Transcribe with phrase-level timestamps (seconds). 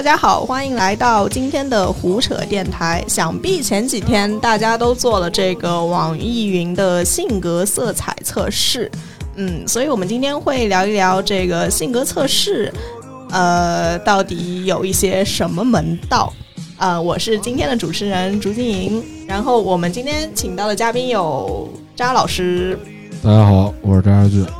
[0.00, 3.04] 大家好，欢迎来到今天的胡扯电台。
[3.06, 8.90] 想必前几天大家都做了这个网易云的性格色彩测试，
[9.34, 12.72] 嗯，所以我们今天会聊一聊这个性格测试，
[13.30, 16.32] 呃，到底有一些什么门道？
[16.78, 22.78] 呃，我是今天的主持人竹晶莹，然后我们今天请到的嘉宾有扎老师，
[23.22, 24.59] 大家好，我是张亚俊。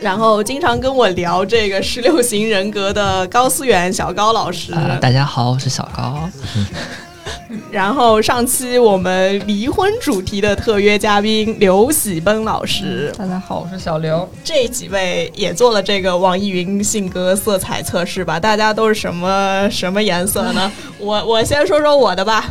[0.00, 6.28] 然后经常跟我聊这个十六型人格的高思远小高老师，大家好，我是小高。
[7.70, 14.26] 然后上期我们离婚主题的特约嘉宾刘喜奔老师，大家好，我是小刘。
[14.44, 18.38] 这几位也做了这个网易云性格色彩测试吧？
[18.38, 20.70] 大家都是什么什么颜色呢？
[20.98, 22.48] 我我先说说我的吧，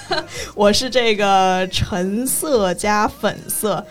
[0.54, 3.84] 我是这个橙色加粉色，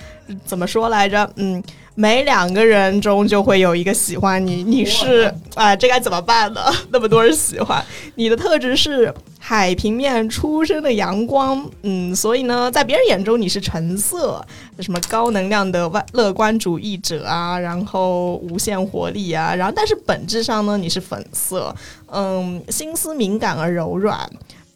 [0.45, 1.27] 怎么说来着？
[1.35, 1.61] 嗯。
[1.99, 6.61] 每两个人中就会有一个喜欢你，你是啊，这该怎么办呢？
[6.91, 7.83] 那么多人喜欢
[8.15, 14.41] 你的特质是海平面出生的阳光，嗯，所以呢，在别人眼中你是橙色，
[14.79, 21.75] 什么高能量的外乐观主义者啊，然后无限活力啊，然后但是本质上呢，你是粉色，
[22.09, 24.17] 嗯，心思敏感而柔软。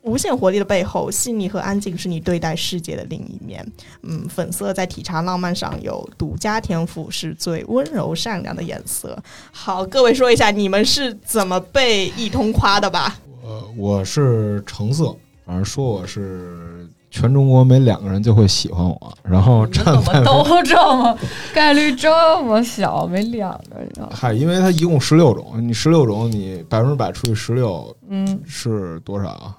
[0.03, 3.65] 无限活力的背后，细腻和安静是你对待世界的另一面。
[4.01, 9.17] 嗯，粉色在体察浪漫上有独家天赋，是最温柔善良的颜色。
[9.51, 13.17] 好，各位说一下，你们是怎么被一通夸的吧？
[13.41, 19.17] 我，我是橙色，反正说我是全中国每两个人就会喜欢我。
[19.23, 21.17] 然后站在都这么
[21.53, 23.89] 概率这么小，每两个人。
[24.11, 29.57] 嗨，因为它一共十六种，你十六种，你百分之百除以十六，嗯，是多少啊？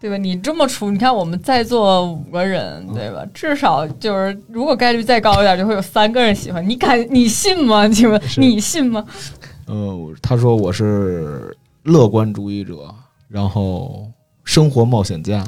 [0.00, 0.16] 对吧？
[0.16, 3.22] 你这么出，你看我们在座五个人，对吧？
[3.34, 6.74] 至少就是，如果概率再高一点，就会有三个人喜欢你。
[6.74, 7.86] 敢你信吗？
[7.92, 9.04] 请问你信吗？
[9.68, 12.92] 呃，他说我是乐观主义者，
[13.28, 14.10] 然后
[14.42, 15.44] 生活冒险家，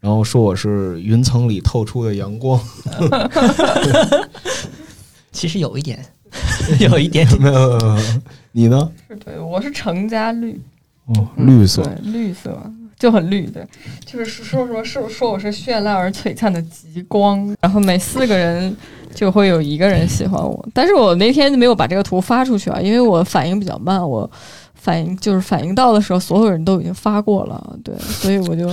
[0.00, 2.58] 然后说我是云层里透出的阳光。
[5.30, 6.04] 其实有一点，
[6.80, 7.78] 有一点没有。
[8.52, 8.90] 你呢？
[9.08, 10.60] 是对，我是成家绿。
[11.06, 12.58] 哦，绿色，绿色。
[13.00, 13.66] 就很绿，对，
[14.04, 18.76] 就是说什么是说我是绚烂而璀璨的极光，然后每四个人
[19.14, 24.30] 就会有一个人喜欢我，但是我那天没有把这个图发出去啊，因为我反应比较慢，我
[24.74, 28.70] 反应就是反应到的时候，所有人都已经发过了，对，所以我就，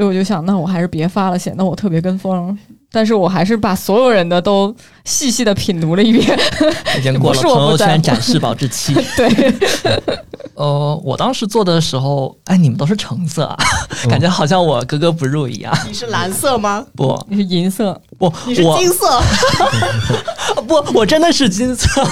[0.00, 2.58] 所以我就想，那我还是别发了，显得我特别跟风。
[2.90, 4.74] 但是我还是把所有人的都
[5.04, 6.38] 细细的品读了一遍，
[6.98, 8.94] 已经过了朋友圈展示保质期。
[9.14, 9.54] 对，
[10.54, 13.56] 呃，我当时做的时候，哎，你们都是橙色啊，
[14.08, 15.70] 感觉好像我格格不入一样。
[15.86, 16.82] 你是蓝色吗？
[16.96, 18.00] 不，你是银色。
[18.18, 19.20] 不，你是金色。
[20.66, 22.02] 不，我真的是金色，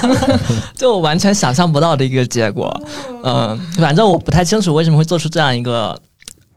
[0.77, 2.71] 就完全想象不到的一个结果。
[3.25, 5.99] 嗯，反正我不太清楚为什么会做出这样一个。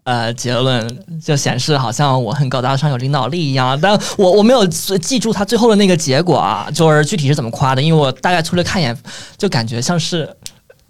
[0.03, 8.97] 呃，结论就显示好像我很高大上、有领导力一样，但我我没有记住他最后的那个结果啊，就是具体是怎么夸的，因为我大概出来看一眼，
[9.37, 10.27] 就感觉像是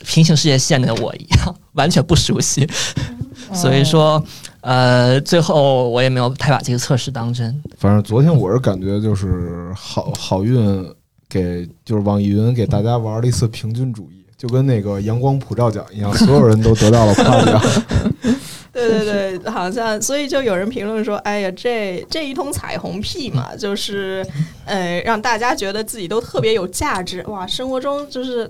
[0.05, 2.65] 平行世界线的我一样，完全不熟悉，
[3.53, 4.23] 所以说，
[4.61, 7.61] 呃，最后我也没有太把这个测试当真。
[7.77, 10.55] 反正昨天我是感觉就是好好运
[11.27, 17.61] 给就是网易云给大家玩了一次平均主义，就跟那个阳光普照奖一样， 所有人都得到了夸奖。
[18.73, 24.25] 对对对，好像所以就有人评论说：“哎呀，这这一通彩虹屁嘛， 就是
[24.65, 27.45] 呃，让大家觉得自己都特别有价值哇！
[27.45, 28.49] 生活中就是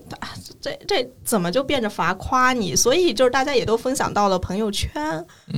[0.62, 2.76] 这这怎么就变着法夸你？
[2.76, 4.92] 所以就是大家也都分享到了朋友圈，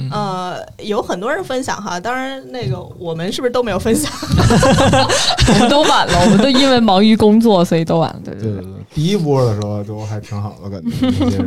[0.09, 1.99] 呃，有很多人分享哈。
[1.99, 4.09] 当然，那个我们是不是都没有分享？
[5.53, 8.21] 我们都晚了，我们都因为忙于工作，所以都晚了。
[8.23, 8.63] 对对对，
[8.95, 10.81] 第一波的时候都还挺好的感
[11.29, 11.45] 觉。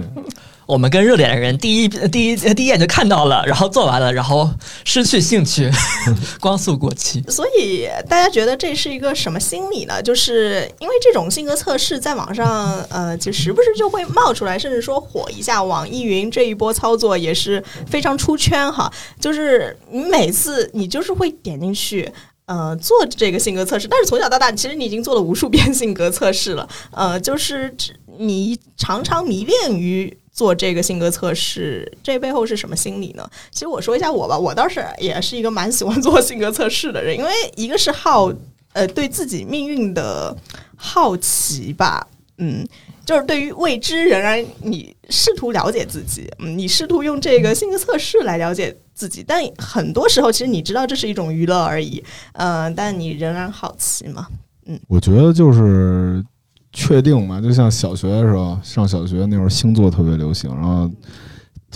[0.67, 4.51] 我们跟热点的人第一第一第一眼就看到了，然后做完了，然后
[4.85, 5.71] 失去兴趣，
[6.41, 7.23] 光速过期。
[7.29, 10.03] 所以大家觉得这是一个什么心理呢？
[10.03, 15.63] 就是因为这种性格测试在网上，呃，就时不时就会冒出来，甚至说火一下。
[15.63, 18.93] 网易云这一波操作也是非常出圈哈。
[19.21, 22.13] 就是你每次你就是会点进去，
[22.47, 23.87] 呃，做这个性格测试。
[23.87, 26.69] 但是从小到大，其实你已经做了无数遍性格测试了。
[26.91, 27.73] 呃，就是
[28.19, 30.19] 你常常迷恋于。
[30.37, 33.27] 做这个性格测试，这背后是什么心理呢？
[33.51, 38.31] 其实我说一下我吧，我倒是也是一个蛮喜欢做性格测试的人，因为一个是好，
[38.75, 40.37] 呃，对自己命运的
[40.77, 42.07] 好奇吧，
[42.37, 42.69] 嗯，
[43.07, 52.05] 就是对于未知，仍然你试图了解自己，嗯，你试图用这个性格测试来了解自己，但很多时候其实你知道这是一种娱乐而已，
[52.35, 54.27] 嗯，但你仍然好奇嘛，
[54.67, 56.23] 嗯，我觉得就是。
[56.79, 57.41] 确定嘛？
[57.41, 60.91] 就像小学的时候，上小学那会儿星座特别流行，然后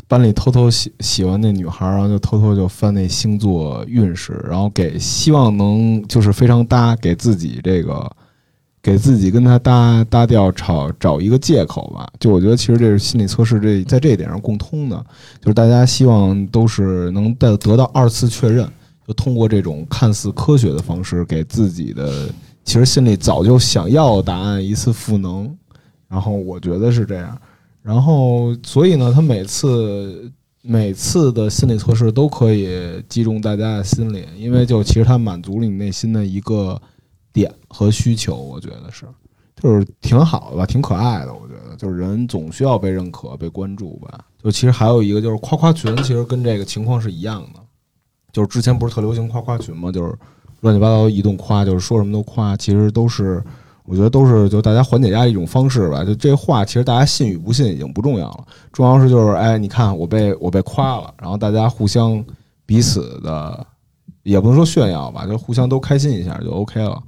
[0.06, 8.11] 班里偷偷喜喜欢那女孩，然后就偷偷就翻那星座运势，然后给希望能就是非常搭，给自己这个
[8.82, 12.06] 给自己跟他搭搭调，找找一个借口吧。
[12.20, 15.02] 就我觉得其实这是心理测试这在这一点上共通的，
[15.41, 18.70] 就是大家希望都是能得得到二次确认，
[19.08, 22.29] 就通过这种看似科学的方式，给自己的
[22.65, 25.57] 其实心里早就想要答案一次赋能。
[26.09, 27.41] 然后我觉得是这样。
[27.83, 30.31] 然后，所以呢，他每次
[30.61, 36.79] 每次的心理测试都可以击中大家的心理，因为就其实它满足了你内心的一个
[37.33, 39.07] 点和需求，我觉得是，
[39.57, 41.33] 就是挺好的吧，挺可爱的。
[41.33, 44.19] 我觉得就是人总需要被认可、被关注吧。
[44.43, 47.61] 就其实还有一个就是夸夸群，其实跟这个情况是一样的，
[48.33, 49.91] 就是之前不是特流行夸夸群吗？
[49.91, 50.15] 就是
[50.61, 53.43] 乱七八糟一顿夸，就是说什么都夸，其实都是。
[53.85, 56.05] 我觉得都是就大家缓解压力一种方式吧。
[56.05, 62.25] 就这话，其实大家信与不信已经不重要了，重要是就是哎，你看我被我被夸了，然后大家互相
[62.65, 63.67] 彼此的，
[64.23, 67.03] 也不能说炫耀吧，就互相都开心一下就 OK 了。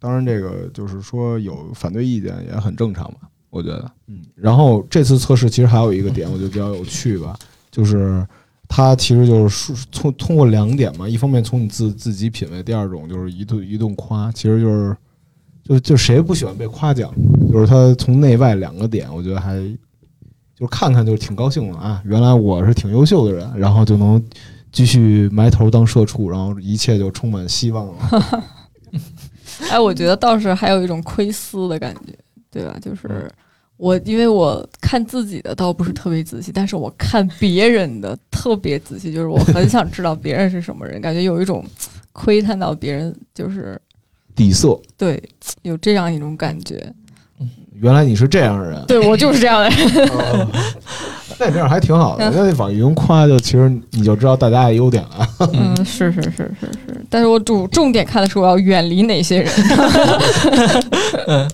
[0.00, 3.88] 当然，这个就是说有反对意见也很正常吧，我觉得。
[4.08, 4.20] 嗯。
[4.34, 7.36] 然后这次测试其实还有一个点，我觉得比较有趣吧，
[7.70, 8.26] 就是
[8.68, 14.96] 它其实就是通通过两点嘛，一方面从你自自己品味，第二种就是一顿一顿夸，其实就是。
[15.64, 17.12] 就就谁不喜欢被夸奖？
[17.52, 19.54] 就是他从内外两个点，我觉得还
[20.56, 22.00] 就是看看就挺高兴的啊！
[22.06, 24.24] 原来我是挺优秀的人，然后就能
[24.72, 28.42] 继续埋头当社畜，然后一切就充满希望了。
[29.70, 32.14] 哎，我觉得倒是还有一种窥私的感觉，
[32.50, 32.74] 对吧？
[32.80, 33.30] 就是
[33.78, 41.64] 我因为我看自己的倒不是特别仔细，但是我看别人的特别仔细，就是我很想知道别人是什么人，感觉有一种
[42.12, 43.80] 窥探到别人就是。
[44.34, 45.20] 底色，对，
[45.62, 46.94] 有这样一种感觉。
[47.80, 50.08] 原来你是这样的人，对我就是这样的人。
[51.40, 52.30] 那这样还挺好的。
[52.30, 55.28] 那网易云夸就其实你就知道大家的优点了。
[55.52, 56.30] 嗯，是是是
[56.60, 57.04] 是是。
[57.10, 59.52] 但是我主重点看的是我要远离哪些人。
[61.26, 61.50] 嗯。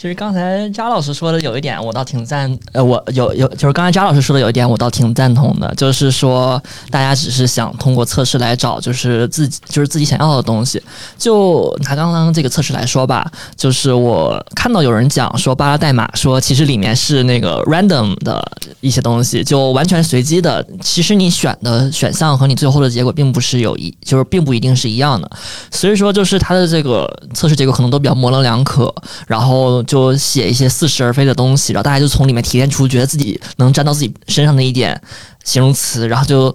[0.00, 2.56] 其实刚才扎老师说的有一点，我倒挺赞。
[2.70, 10.80] 呃，我有有，就是刚才扎老师说的有一点，我倒挺赞同的，就是说大家只是想通过测试来找，就是自己就是自己想要的东西。
[11.16, 18.40] 就拿刚刚这个测试来说吧，就是我看到有人讲说巴拉代码，说其实里面是那个 random 的
[18.80, 20.64] 一些东西，就完全随机的。
[20.80, 25.28] 其实你选的选项和你最后的结果并不是有一，就是并不一定是一样的。
[25.72, 28.94] 所以说，就是它的这个测试结果可能都比较模棱两可，
[29.26, 29.84] 然后。
[29.88, 35.00] 就写一些似是而非的东西，然后大家就从里面提炼出觉得自己能沾到自己身上的一点
[35.42, 36.54] 形容词，然后就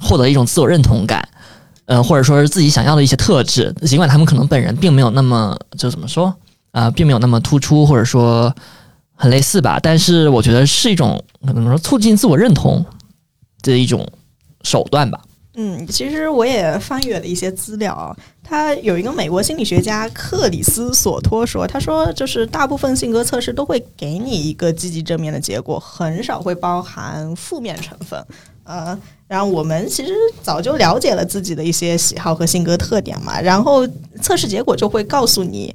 [0.00, 1.26] 获得一种自我认同感，
[1.86, 6.34] 嗯，或者说是自己想要的一些特质，尽管他们可能本人并没有那么就怎么说
[6.72, 8.54] 啊，并没有那么突出，或者说
[9.14, 12.84] 很类似吧，但是我觉得是一种怎么说促进自我认同
[13.62, 14.06] 的一种
[14.64, 15.20] 手段吧。
[15.54, 18.16] 嗯，其实我也翻阅了一些资料。
[18.42, 28.22] 他有一个美国心理学家克里斯索托说：“他说，就是大部分性格测试都会给你一个积极正面的结果，很少会包含负面成分。
[28.64, 30.12] 呃，然后我们其实
[30.42, 33.86] 早就了解了自己的一些喜好和性格特点嘛，然后
[34.22, 35.74] 测试结果就会告诉你。”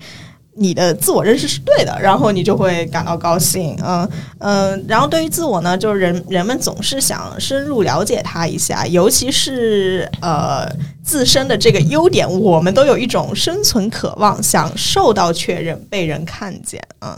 [0.58, 4.10] 你的自我认识是对的，然后你就会感到高兴，嗯
[4.40, 4.86] 嗯。
[4.88, 10.68] 然后对于自我呢，就是人人们总是想深入了解他一下，尤其是呃
[11.04, 17.18] 自身的这个优点，我们都有一种生存渴望，想受到确认，被人看见，嗯。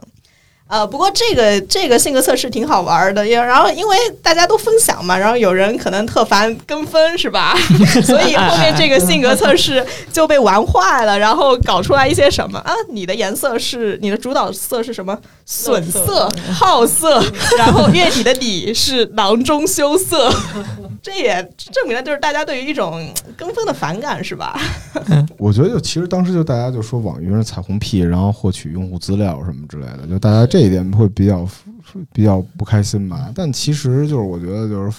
[0.69, 7.55] 呃，不过这个这个性格测试挺好玩的，也然后因为大家都分享嘛，然后有人可能特烦跟风是吧？
[8.05, 9.83] 所以后面这个性格测试
[10.13, 12.71] 就被玩坏了，然后搞出来一些什么啊？
[12.91, 15.17] 你的颜色是你的主导色是什么？
[15.43, 17.19] 损色、好色，
[17.57, 20.31] 然后月底的底是囊中羞涩，
[21.01, 23.03] 这也证明了就是大家对于一种
[23.35, 24.55] 跟风的反感是吧？
[25.39, 30.58] 我觉得就其实当时就大家就说网易云是彩虹屁，然后获取用户资料什么之类的，就大家这。
[30.59, 31.47] 这一点会比较
[32.11, 34.97] 比较不开心吧，但其实就是我觉得就是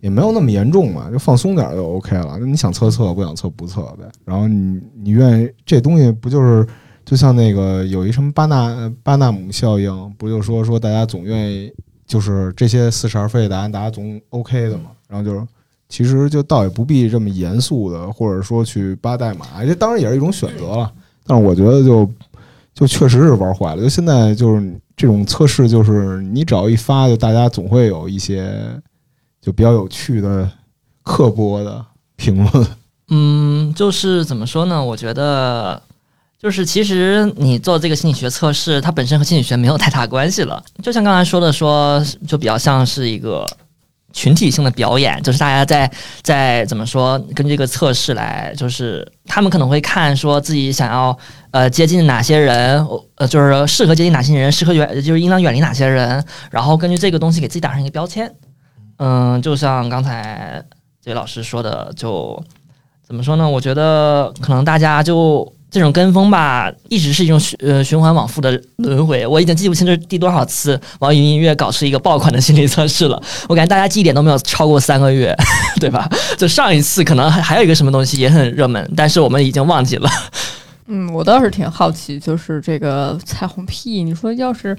[0.00, 2.36] 也没有那么严重嘛，就放松点就 OK 了。
[2.38, 4.04] 那你想测测，不想测不测呗。
[4.26, 6.66] 然后你你愿意这东西不就是
[7.04, 11.72] 就像那个有一什么巴纳巴纳姆效应，不就说说大家总愿意
[12.06, 14.90] 就是这些似是而非的答案，大家总 OK 的嘛。
[15.08, 15.46] 然后就是
[15.88, 20.92] 其实就倒也不必这么严肃的，或者说去扒代码，这当然也是一种选择了。
[21.26, 22.10] 但是我觉得就
[22.74, 23.82] 就确实是玩坏了。
[23.82, 24.80] 就现在就是。
[24.96, 28.54] 这种测试就是你只要一发，就大家总会有一些
[29.40, 30.46] 就比较有趣的、
[31.02, 31.82] 刻薄的
[32.16, 32.66] 评论。
[33.08, 34.84] 嗯，就是怎么说呢？
[34.84, 35.82] 我觉得
[36.38, 40.62] 就是其实你做这个心理学测试，它本身和心理学没有太大关系了。
[40.82, 43.48] 就像刚才说的，说就比较像是一个
[44.12, 45.90] 群体性的表演，就是大家在
[46.22, 51.16] 在怎么说，根据这个测试来，就是他们可能会看说自己想要
[51.50, 52.86] 呃接近哪些人，
[53.16, 58.32] 呃就是适合接近哪些人，适合远就是应当远离哪些人，然后根据这个东西给自己打上一个标签。
[58.98, 60.62] 嗯，就像刚才
[61.02, 62.42] 这位老师说的，就
[63.06, 63.48] 怎么说呢？
[63.48, 65.52] 我觉得可能大家就。
[65.70, 69.26] 这种跟风吧，一直是一种循呃循环往复的轮回。
[69.26, 73.22] 我已经记不清这是第多少次网易云音乐搞出一个爆款的心理测试了。
[73.48, 75.34] 我感觉大家记忆点都没有超过三个月，
[75.78, 76.10] 对吧？
[76.36, 80.10] 就上一次可能还还有一个什么东西也很热门，但是我们已经忘记了。
[80.92, 84.76] 嗯，我倒是挺好奇，就是这个彩虹屁，你说要是，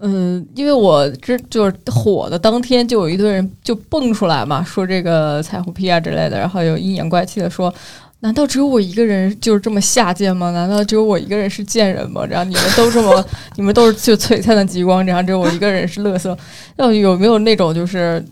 [0.00, 7.72] 嗯，因为我这就是火的当天，就有一堆人就蹦出来嘛，说这个彩虹屁啊之类的，然后又阴阳怪气的说。
[8.22, 10.52] 难道只有我一个人就是这么下贱吗？
[10.52, 12.24] 难道只有我一个人是贱人吗？
[12.24, 13.24] 然后你们都这么，
[13.56, 16.38] 你们都是就璀璨的极光，然后只有我一个人是乐色。
[16.76, 18.24] 要有没有那种就是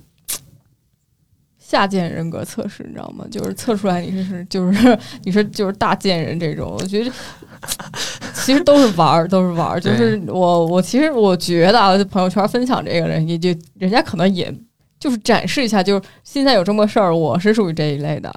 [1.58, 2.84] 下贱人格测试？
[2.86, 3.26] 你知道吗？
[3.32, 6.76] 就是测出来你是是就是 你是就是大贱人这种。
[6.78, 7.10] 我觉得
[8.32, 9.80] 其实都是玩儿，都是玩儿。
[9.80, 14.54] 就是我我其实我觉得啊，朋友圈分享这个人也就人家可能也
[15.00, 18.32] 就是展示一下，就是现在有这么个事儿，我是属于这一类的。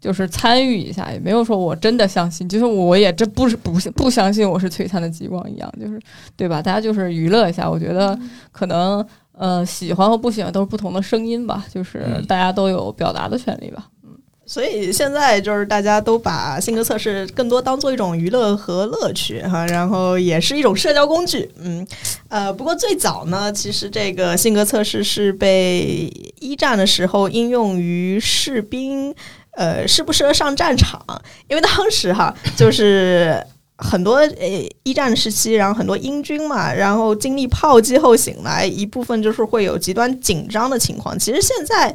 [0.00, 6.00] 就是参与一下，也没有说我真的相信，就是我也这不是不不相信我是璀璨的极光一样，就是
[6.36, 6.62] 对吧？
[6.62, 8.18] 大家就是娱乐一下，我觉得
[8.50, 13.88] 可能呃喜欢和不喜欢都是不同的声音吧，就是大家都有表达的权利吧。
[14.02, 14.10] 嗯，
[14.46, 21.50] 所以现在就是大家都把性格测试更多当做一种娱乐和乐趣哈，然后也是一种社交工具。
[21.58, 21.86] 嗯，
[22.28, 29.14] 呃，不过最早呢，其实这个性格测试是被一战的时候应用于士兵。
[29.60, 31.04] 呃，适不适合上战场？
[31.46, 33.38] 因为当时哈， 就是
[33.76, 41.18] 很多呃一战时期，然后很多英军嘛，然后经历炮击后醒来，一部分就是会有极端紧张的情况。
[41.18, 41.94] 其实现在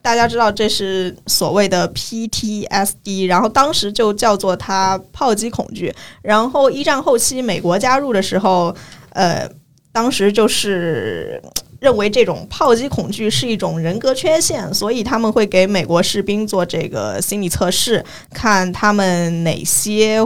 [0.00, 5.94] 大家知道这是所谓的 PTSD，然后当时就叫做它炮击恐惧。
[6.22, 8.74] 然后一战后期美国加入的时候，
[9.10, 9.46] 呃，
[9.92, 11.42] 当时就是。
[11.86, 20.18] 认为这种炮击恐惧是一种人格缺陷，所以他们会给美国士兵做这个心理测试，看他们哪些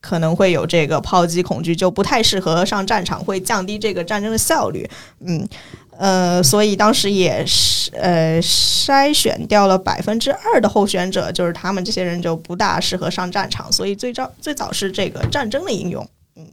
[0.00, 4.88] 可能会有这个炮击恐惧，就不太适合上战场，会降低这个战争的效率。
[5.26, 5.48] 嗯，
[5.98, 16.08] 呃，所以当时也是呃筛选掉了百分之二的候选者，就是他们这些人就不大适合上战场，所以最早最早是这个战争的应用。
[16.36, 16.46] 嗯。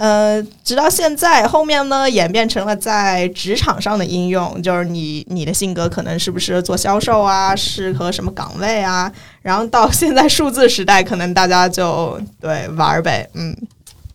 [0.00, 9.12] 呃，直到现在，后面呢演变成了在职场上的应用，就是你你的性格可能是不是做销售啊，适合什么岗位啊？
[9.42, 13.54] 然后到现在数字时代，可能大家就对玩儿呗，嗯，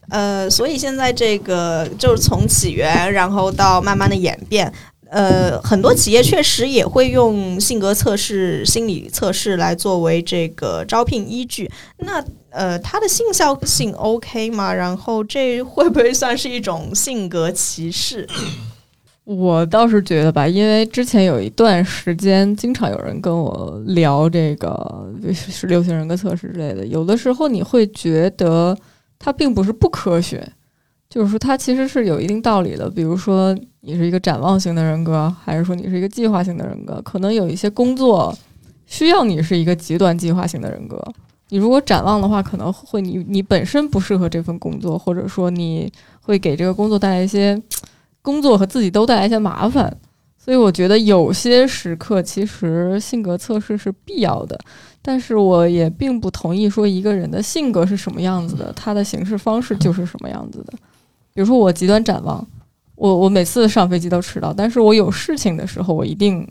[0.09, 4.73] 呃，所以现在这个就是从起源，然后到慢慢的演变。
[5.11, 11.71] 呃，很多企业确实也会用性格测试、心理测试来作为这个招聘依据。
[11.99, 12.21] 那
[12.55, 14.74] 呃，他的信效性 OK 吗？
[14.74, 18.27] 然后这会不会算是一种性格歧视？
[19.25, 26.85] 我倒是觉得吧，因为之前有一段时间，经常有人跟我聊这个十六型人格测试之类的。
[26.85, 28.77] 有的时候你会觉得
[29.19, 30.47] 它并不是不科学，
[31.09, 32.89] 就是说它其实是有一定道理的。
[32.89, 33.55] 比如说。
[33.88, 37.00] 你是一个展望型的人格，还是说你是一个计划型的人格？
[37.03, 38.35] 可能有一些工作
[38.88, 41.00] 需要你是一个极端计划型的人格。
[41.49, 47.61] 你如果展望的话，可能会你你本身不适合这份工作，或者说你会给这个工作带来一些
[48.21, 49.95] 工作和自己都带来一些麻烦。
[50.37, 54.59] 所以我觉得有些时刻其实性格测试是必要的，
[55.01, 60.73] 但是我也并不同意说一个人的性格是什么样子的，他的行事方式就是什么样子的。
[61.33, 62.45] 比如说我极端展望。
[62.97, 66.47] 我我每次上飞机都迟到，但是我有事情的时候，我一定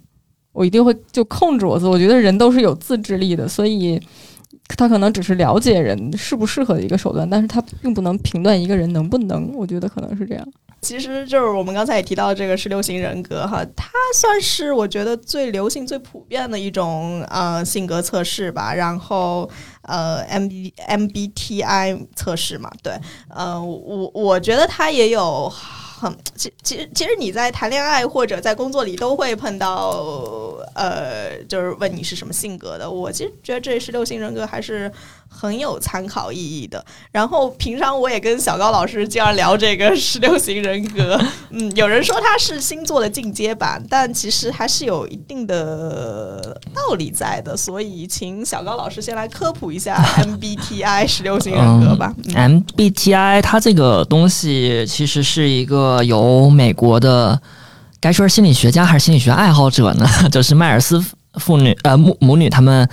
[0.53, 1.91] 我一定会就控制我自己。
[1.91, 3.99] 我觉得人都是有自制力的，所以
[4.77, 9.53] 他可能只是了解人适不适合的一个手段，但是他并不能评断一个人能不能。
[9.55, 10.47] 我觉得可能是这样。
[10.81, 18.75] 其实就是我们刚才也提到这个十六型人格哈，它算是我觉得最流行、最普遍的一种呃性格测试吧。
[18.75, 19.49] 然后
[19.83, 22.93] 呃，M B M B T I 测试嘛，对，
[23.29, 25.53] 呃，我我觉得它也有。
[26.35, 32.91] 其其实其实你在谈恋爱或者在工作里都会碰到，呃，就是问你是什么性格的。
[32.91, 34.91] 我其实觉得这十六型人格还是。
[35.37, 36.85] 很有参考意义的。
[37.11, 41.21] 然后平常我也跟小高老师经常聊这个 十六型人格。
[41.51, 47.57] 嗯，有人说它是星座的进阶版，但其实还是有一定的道理在的。
[47.57, 52.15] 所以，请小高老师先来科普一下 MBTI 十六型人格吧。
[52.29, 57.41] MBTI 它这个东西其实是一个由美国的。
[58.01, 60.07] 该说是心理学家还是心理学爱好者呢？
[60.31, 61.03] 就是迈尔斯
[61.37, 62.87] 父女呃母母女他们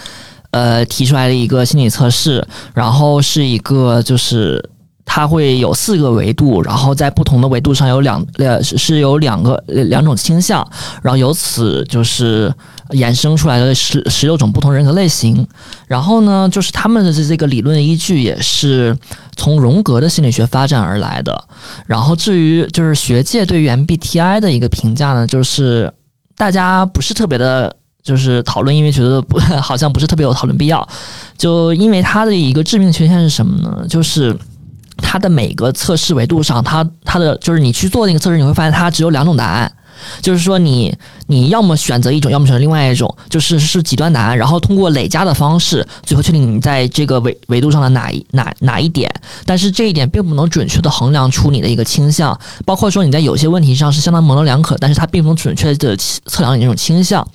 [0.51, 4.69] 呃提出来的一个心理测试，然后是一个就是
[5.03, 10.65] 它会有四个维度，然后在不同的维度上有两呃是有两个两种倾向，
[11.01, 12.53] 然后由此就是
[12.91, 15.45] 衍生出来的十十六种不同人格类型。
[15.87, 18.97] 然后呢，就是他们的这这个理论依据也是
[19.35, 21.43] 从荣格的心理学发展而来的。
[21.85, 25.91] 然后至于就是学界对于 MBTI 的一个评价呢，就是
[26.37, 27.75] 大家不是特别的。
[28.03, 30.87] 就是讨论，因为觉得不好像不是特别有讨论必要。
[31.37, 33.85] 就因为它的一个致命缺陷是什么呢？
[33.87, 34.35] 就是
[34.97, 39.71] 它的每个测试维度上，它它的就是你去做那个测试，你会发现它只有两种答案。
[40.21, 40.95] 就是说你
[41.27, 44.37] 你要么选择一种，要么选择另外一种，就是是极端答案。
[44.37, 49.11] 然后通过累加的方式，最后确定你在这个维维度上的哪一哪哪一点。
[49.45, 57.25] 但是这一点并不能准确的衡量出你的一个倾向，包括说你在有些问题上是相当模棱两可，但是它并不能准确的测量你这种倾向。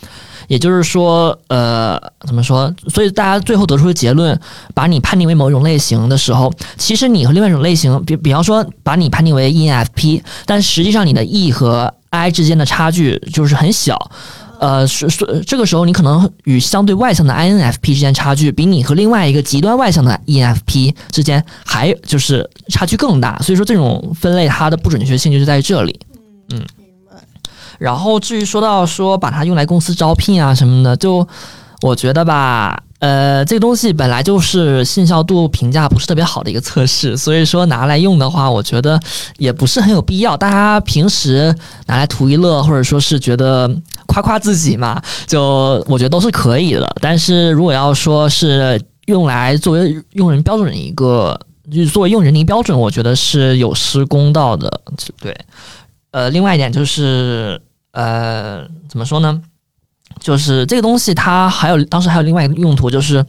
[0.48, 2.72] 也就是说，呃，怎么说？
[2.88, 4.38] 所以大家最后得出的结论，
[4.74, 14.10] 把你判定为某一种类型的时候，其实你和另外一种类型，比比方说把你判定为 ENFP，但实际上你的 E 和 I 之间的差距就是很小。
[14.58, 23.38] 呃，是是，这个时候你可能与相对外向的 INFP 之间差距，比你和另外一个极端外向的 ENFP 之间还就是差距更大。
[23.40, 26.00] 所以说，这种分类它的不准确性就是在这里。
[26.54, 26.64] 嗯。
[27.78, 31.28] 然后至于说到说把它用来公司招聘啊什么的，就
[31.82, 38.98] 我觉得吧，呃，这东西本来就是信效度评价不是特别好的一个测试，所以说拿来用的话，我觉得
[39.38, 40.36] 也不是很有必要。
[40.36, 41.54] 大家平时
[41.86, 43.70] 拿来图一乐，或者说是觉得
[44.06, 46.86] 夸夸自己嘛，就我觉得都是可以的。
[47.00, 51.38] 但是如果要说是用来作为用人标准一个，
[51.70, 54.80] 就是作为用人的一个标准，我觉得是有失公道的。
[55.20, 55.36] 对，
[56.10, 57.60] 呃，另外一点就是。
[57.92, 59.40] 呃，怎么说呢？
[60.20, 63.24] 就是这个东西，它还有当时还有另外一个用途，就是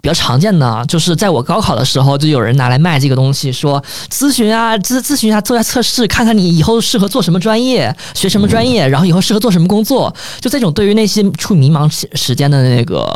[0.00, 10.14] 比较常见的，就是在我高考的时候，就有人拿来卖这个东西，说咨询啊，咨咨询一下，做下测试，看看你以后适合做什么专业，学什么专业，然后以后适合做什么工作。
[10.40, 13.06] 就这种对于那些处迷茫时间的那个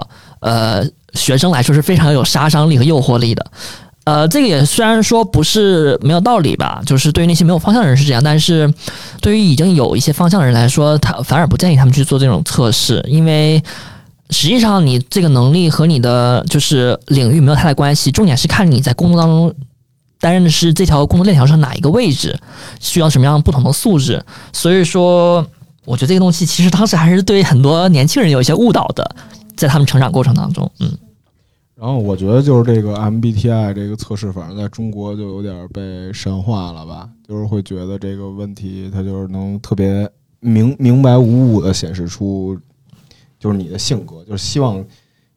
[0.41, 0.83] 呃
[1.15, 3.45] 学生来说，是非常有杀伤力和诱惑力的。
[4.09, 8.73] 呃，这个也虽然说不是没有道理吧，就是对于那些没有方向的人是这样，但是
[9.21, 13.63] 对于已经有一些方向的人来说，他反而不建议他们去做这种测试，因为
[14.31, 19.53] 实际上你这个能力和你的就是领域没有太大关系，重点是看你在工作当中
[20.21, 22.35] 担任的是这条工作链条上哪一个位置，
[22.81, 24.25] 需要什么样不同的素质。
[24.55, 25.47] 所以说，
[25.85, 29.05] 我觉得这个东西其实当时还是对很多年轻人有一些误导的，
[29.55, 30.91] 在他们成长过程当中，嗯。
[31.79, 40.11] 然后我觉得就是这个 MBTI 这个测试，反正在中国就有点被神化了吧，就是会觉得这个问题它就是能特别
[40.41, 42.59] 明明白无误的显示出，
[43.39, 44.85] 就是你的性格，就是希望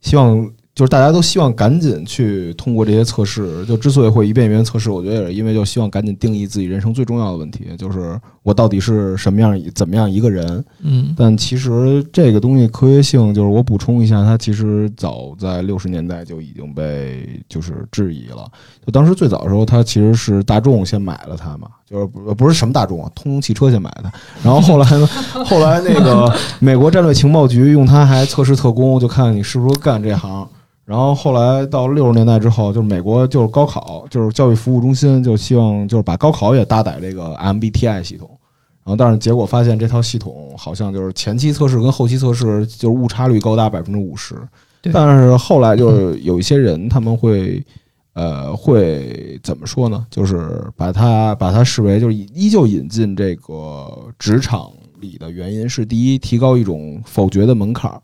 [0.01, 0.51] 希望。
[0.81, 10.65] 就是大家都希望赶紧去通过这些测试，就之所以会一遍一遍测试，我觉得也是因为就希望赶紧定义自己人生最重要的问题，就是我到底是什么样、怎么样一个人。
[10.81, 18.37] 嗯，但其实这个东西科学性，就是我补充一下，它其实早在六十年代就已经被就是质疑了。
[18.83, 24.11] 就当时最早的时候，它其实是大众先买了它嘛，就是不不是什么大众啊，通用汽车先买的。
[24.41, 25.05] 然后后来呢，
[25.45, 30.49] 后来那个美国战略情报局用它还测试特工，就看你是不是干这行。
[30.91, 38.29] 然后后来到六十年代之后，就是美国就是高考，就是教育服务中心就希望就是把高考也搭载这个 MBTI 系统。
[38.83, 44.35] 然后但是结果发现这套系统好像就是前期测试跟后期测试就是误差率高达百分之五十。
[44.91, 47.65] 但是后来就是有一些人他们会
[48.11, 50.05] 呃会怎么说呢？
[50.11, 58.01] 就是把它把它视为就是依旧引进这个职场里的原因是第一，提高一种否决的门槛儿。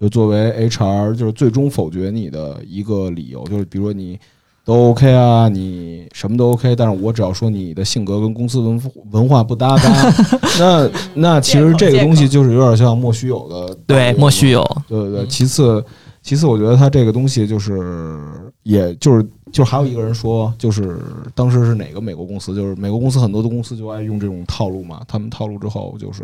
[0.00, 4.18] 就作为 HR，就是最终否决你的一个理由，就是比如说你
[4.64, 10.12] 都 OK 啊，你什么都 OK，但是我只要说你的性格跟公司文文化不搭嘎，
[10.58, 15.26] 那那其实这个东西就是有点像莫须有的，对，莫须有，对对对。
[15.26, 15.84] 其次，
[16.22, 18.18] 其次，我觉得他这个东西就是，
[18.62, 20.98] 也就是，就还有一个人说，就是
[21.34, 26.22] 当时是哪个美国公司，就是美国公司很多的公司就爱用这种套路嘛，他们套路之后就是，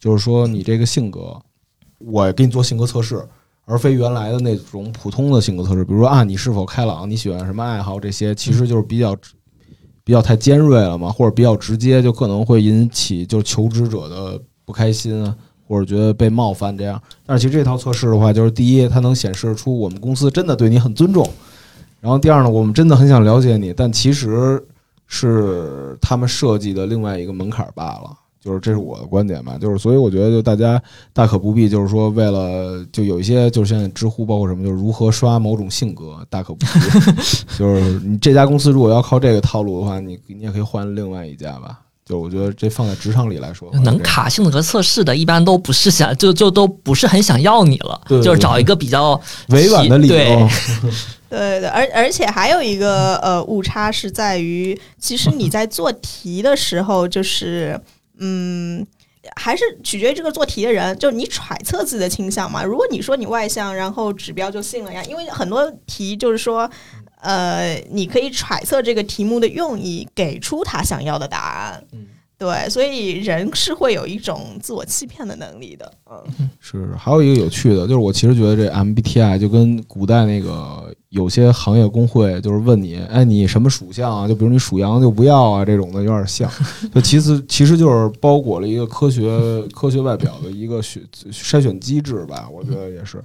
[0.00, 1.36] 就是说你这个性格。
[2.06, 3.26] 我给你做性格测试，
[3.64, 5.84] 而非原来的那种普通的性格测试。
[5.84, 7.08] 比如说啊，你是否开朗？
[7.08, 8.00] 你喜欢什么爱好？
[8.00, 9.16] 这些其实就是比较
[10.04, 15.36] 比较太尖锐了嘛，或者比较直接，就可能会引起就求职者的不开心啊，
[15.68, 17.00] 或者觉得被冒犯这样。
[17.24, 21.24] 但是其实这套测试的话，就是第一，它能显示出我们公司真的对你很尊重；
[22.00, 24.60] 然后第二呢，我们真的很想了解你，但其实
[25.06, 28.10] 是他们设计的另外一个门槛罢了。
[28.42, 36.72] 就是这是我的观点吧，就是所以我觉得就大家大可不必，就是说为了就有一些就是现在知乎包括什么，就是如何刷某种性格，大可不必。
[37.56, 41.78] 就是你这家公司如果要靠这个套路的话，你你也可以换另外一家吧。
[42.04, 49.18] 就我觉得这放在职场里来说，能卡性格测试的，一般都不是想就就都不是很想要你了，对对就是找一个比较
[49.50, 50.14] 委婉的理由。
[51.30, 57.80] 对对对，而而且还有一个呃误差是在于，其实你在做题的时候，就是
[58.22, 58.86] 嗯，
[59.36, 62.64] 还是取决于这个做题的人，就是你揣测自己的倾向嘛。
[62.64, 66.70] 如果你说你外向，然后指标就信了呀，因为很多题就是说。
[67.24, 71.84] 呃，你可以揣测这个题目的用意，给出他想要的答案。
[71.92, 75.92] 嗯，对，所以人是会有一种自我欺骗的能力的。
[76.10, 84.26] 嗯，是，还有一个有趣的，就是我其实觉得这 MBTI 就跟古代那个有些行业工会，就是问你，哎，你什么属相啊？
[84.26, 86.50] 就比如你属羊就不要啊，这种的有点像。
[86.94, 93.22] 就其实其实就是包裹了一个科学科学外表的一个选筛选机制吧，我觉得也是。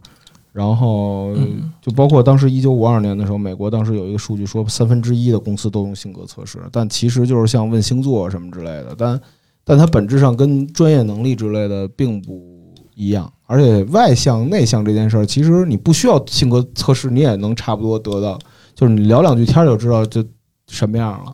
[0.52, 1.34] 然后
[1.82, 9.22] 就包括当时一九五二年的时候，美国当时有一个数据说三分之一的公司都用性格测试，但其实就是像问星座什么之类的，但
[9.64, 13.32] 但它本质上跟专业能力之类的并不一样。
[13.48, 18.38] 而且外向内向这件事儿，其实你不需要性格测试，你也能差不多得到，
[18.76, 20.24] 就是你聊两句天就知道就
[20.68, 21.34] 什么样了。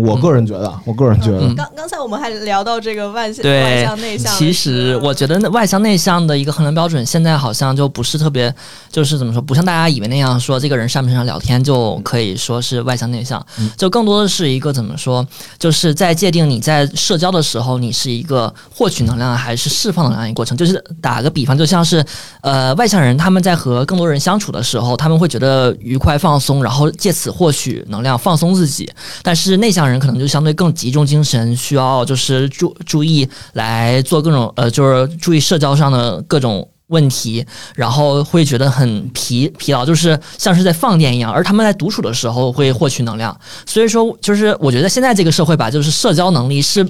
[0.00, 4.32] 我个人觉得，我个人觉得，刚刚才我们还聊到这个外向、对外向、内向。
[4.34, 8.52] 其实我觉得外向内向的一个衡量标准，现在好像就不是特别，
[8.90, 13.44] 就是怎么说，不像大家以为那样说，这个人善不善聊天就可以说是外向内向，
[13.76, 15.26] 就更多的是一个怎么说，
[15.58, 20.56] 就是在界定你在社交的时候，你是一个获取能量还是释放能量一个过程。
[20.56, 22.04] 就是打个比方，就像是
[22.40, 28.90] 呃外向人他们在和更多人相处的时候，他们会觉得愉快放松，然后借此获取能量放松自己，
[29.22, 29.92] 但是内向让。
[29.92, 41.30] 人可能就相对更集中精神，需要就是注注意来做各种呃，就是注意社交上的各种问题，然后会觉得很疲疲劳，就是像是在放电一样。
[41.30, 46.88] 而他们在独处的时候会获取能量，所以说就是我觉得现在这个社会吧，就是社交能力是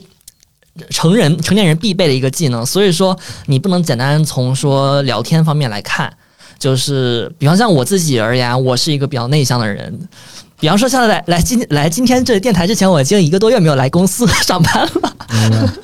[0.91, 6.17] 成人成年人必备的一个技能，所以说你不能简单从说聊天方面来看，
[6.57, 10.09] 就是比方像我自己而言，我是一个比较内向的人。
[10.63, 15.75] 比方说，像来来今来今天这电台之前，我已经一个多月没有来公司上班了。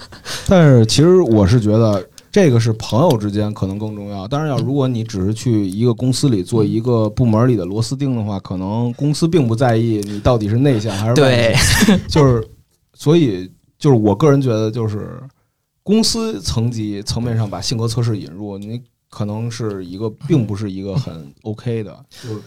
[0.47, 4.29] 但是其实我是觉得，这个是朋友之间可能更重要。
[4.29, 12.01] 当然，要如果你只是去一个公司里做一个部门里的螺丝钉的话，可能公司并不在意你到底是内向还是外向。
[12.07, 12.49] 就是，
[12.95, 15.21] 所以就是我个人觉得，就是
[15.83, 21.93] 公司层级层面上把性格测试引入，你可能是一个并不是一个很 OK 的。
[22.23, 22.41] 就是。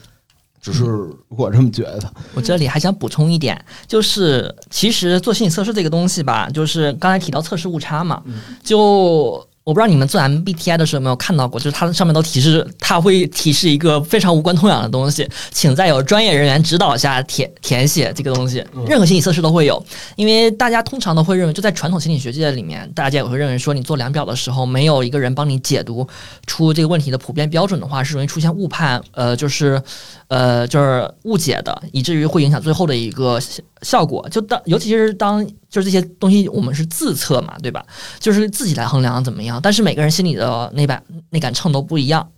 [0.61, 0.85] 只是
[1.27, 2.13] 我这么觉得。
[2.33, 8.23] 我这里还想补充一点，就是其实做心理测试这个东西吧，就是刚才提到测试误差嘛，
[8.63, 9.45] 就。
[9.63, 18.65] 我不知道你们做 MBTI 的时候有没有看到过，就是它上面都提示，它会提示一个非常无关痛痒的东西，请在有专业人员指导下填填写这个东西。
[18.87, 19.83] 任何心理测试都会有，
[20.15, 26.07] 因为大家通常都会认为，就在传统心理学界里面，大家也会认为说，你做量表的时候，没有一个人帮你解读
[26.47, 29.79] 出这个问题的普遍标准的话，是容易出现误判，呃，就是，
[30.27, 33.39] 呃，就是误解的，以至于会影响最后的一个
[33.81, 34.27] 效果。
[34.29, 35.45] 就当尤其是当。
[35.71, 37.85] 就是这些东西，我们是自测嘛，对吧？
[38.19, 39.57] 就是自己来衡量怎么样。
[39.63, 42.29] 但是每个人心里的那把那杆秤都不一样，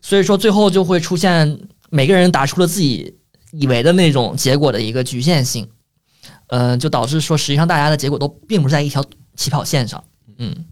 [0.00, 3.14] 所以说最后就会出现每个人答出了自己
[3.50, 5.68] 以为的那种结果的一个局限性，
[6.46, 9.04] 嗯，就导致说实际上大家的结果都并不是在一条
[9.36, 10.02] 起跑线上，
[10.38, 10.64] 嗯。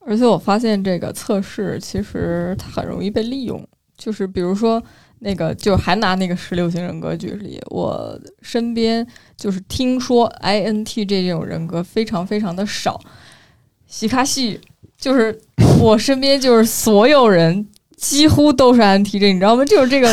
[0.00, 4.82] 而且我发现这个测试其实它很容易被利用，就是比如说。
[5.20, 13.00] 那个就还拿那个十六型人格举例，我身边就是听说 INTJ 这种人格非常非常的少，
[13.86, 14.60] 西卡西
[14.98, 15.40] 就是
[15.80, 17.66] 我身边就是所有人。
[18.00, 19.64] 几乎都是 INTJ，你知道吗？
[19.64, 20.08] 就是这个，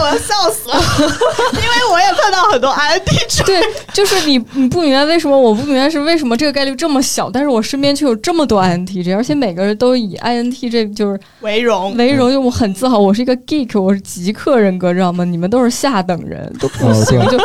[0.00, 0.76] 我要笑死了，
[1.52, 3.44] 因为我也碰到很多 INTJ。
[3.44, 3.60] 对，
[3.92, 15.24] 就是你，你不明白为什么，我不明白是为什么这个概率这么小，但是我身边却有这么多 INTJ，而且每个人都以 INTJ 就是为荣，为荣，就我很自豪，我是一个 geek，我是极客人格，知道吗？
[15.24, 17.38] 你们都是下等人，都不 行，就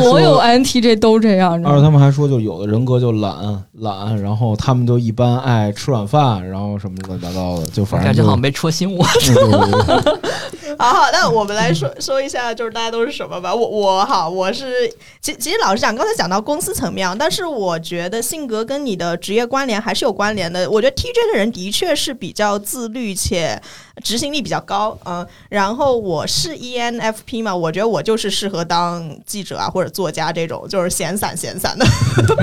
[0.00, 1.54] 所有 INTJ 都这样。
[1.64, 3.34] 而且他们还说，就有的人格就懒
[3.80, 8.91] 懒，然后他们就一般爱吃软饭，然后什么乱七八糟的，就反正感觉好像被戳心。
[10.78, 13.54] 好好，那我们来来说说一下，就是大家都是什么吧。
[13.54, 20.68] 我我好，我是其其实老实讲，刚才讲到公司层面，但是我觉得性格跟你的职业关联还是有关联的。
[20.68, 23.62] 我觉得 TJ 的人的确是比较自律且
[24.02, 25.24] 执行力比较高，嗯。
[25.48, 31.86] 然后我是 ENFP 嘛，我觉得我就是适合当记者啊或者作家这种，就是闲散闲散的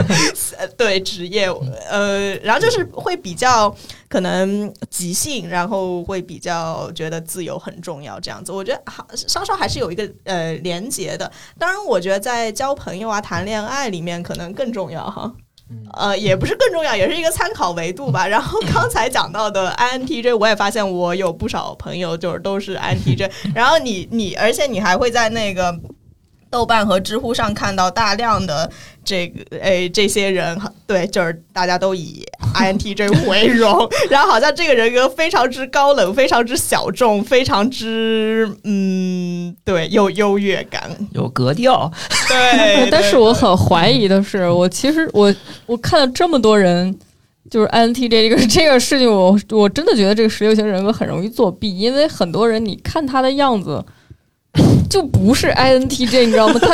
[0.77, 1.49] 对职业，
[1.89, 3.75] 呃，然后就是会比较
[4.07, 8.51] 可能即兴，然后会比较觉得自由很重要这样子。
[8.51, 11.29] 我觉得好稍稍还是有一个呃连结的。
[11.57, 15.31] 当然，我觉得在交朋友啊、谈恋爱里面可能更重要哈。
[15.93, 18.25] 呃，也不是更重要，也是一个参考维度吧。
[18.27, 23.29] 然后刚才讲到的 INTJ，我也发现我有不少朋友就是都是 INTJ。
[23.53, 25.71] 然后你你，而且你还会在那个
[26.49, 28.69] 豆瓣和知乎上看到大量的。
[29.01, 41.91] 这个诶，这些人对，就是大家都以 INTJ 为荣，然后好像这个人格非常之高冷，非常之小众，非常之嗯，对，有优越感，有格调。
[42.29, 45.33] 对，但是我很怀疑的是，我其实我
[45.65, 46.95] 我看了这么多人，
[47.49, 53.83] 就是 INTJ 这个这个事情，我我真的觉得这个十六型人格很容易作弊，因为很多人你看他的样子。
[54.89, 56.59] 就不是 I N T J，你知道吗？
[56.59, 56.69] 他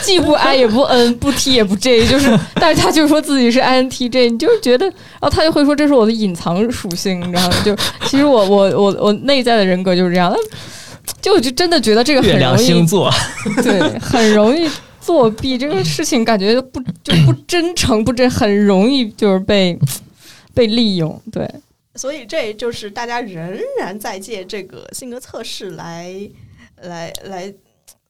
[0.00, 7.56] 既不 I 也不 N，不 T 也不 J，就是，但是他就说自己是 I N T J，你就是觉得，然后他就会说这是我的隐藏属性，你知道吗？
[7.64, 7.74] 就
[8.06, 10.32] 其实我我我我内在的人格就是这样，
[11.20, 13.10] 就我就真的觉得这个很容易星座，
[13.62, 19.76] 对，很容易作弊，这个事情感觉不就不真诚不真，很容易就是被
[20.54, 21.50] 被利用，对，
[21.96, 26.14] 所以这就是大家仍然在借这个性格测试来。
[26.82, 27.52] 来来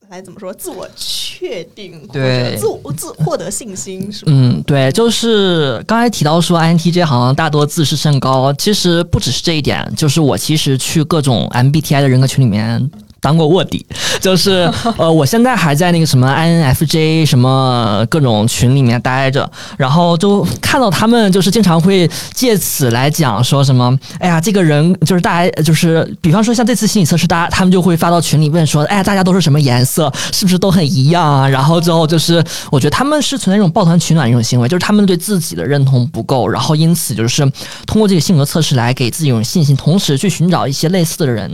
[0.08, 0.52] 来，怎么说？
[0.54, 4.32] 自我确定，对，自我自获得信心，是吗？
[4.34, 12.90] 嗯，对，就是刚才提到说，INTJ 好像大多自视甚高，其实不只是这一点，就是我其实去各种 MBTI 的人格群里面。
[13.26, 13.84] 当过卧底，
[14.20, 31.48] 就是 呃，我现在还在那个什么 INFJ 什么各种群里面待着，然后就看到他们就是经常会借此来讲说什么，哎呀，这个人就是大家就是，比方说像这次心理测试，大家他们就会发到群里问说，哎呀，大家都是什么颜色，是不是都很一样啊？
[31.48, 37.42] 然后之后就是，我觉得他们是存在一种抱团取暖一种行为，就是他们对自己的认同不够，然后因此就是
[37.86, 41.52] 通过这个性格测试来给自己一种信心，同时去寻找一些类似的人。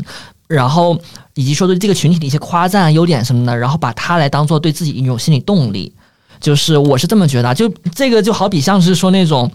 [0.52, 1.00] 然后
[1.34, 5.92] 以及说对这个群体的一些夸赞、优点什么的，然后把它来当做对自己一种心理动力，
[6.40, 7.54] 就是我是这么觉得。
[7.54, 9.50] 就这个就好比像是说那种，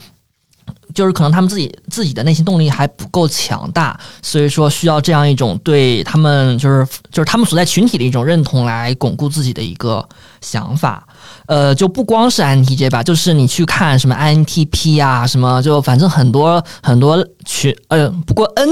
[0.94, 10.08] 就是可能他们自己自己的内心动力还不够强大，所以说需要这样一种对他们就是就是他们所在群体的一种认同来巩固自己的一个
[10.42, 11.08] 想法。
[11.48, 18.70] 呃，就不光是 INTJ 吧，就是你去看什么 INTP 啊，什么就反正很多很多群，呃，不过 N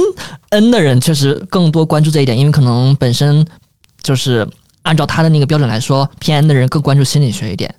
[0.50, 3.46] N 的人确实更多关注这一点，因为可能本身
[4.02, 4.48] 就是
[4.82, 7.74] 按照他的那个标准来说，偏 N 的人更关注心理学一点，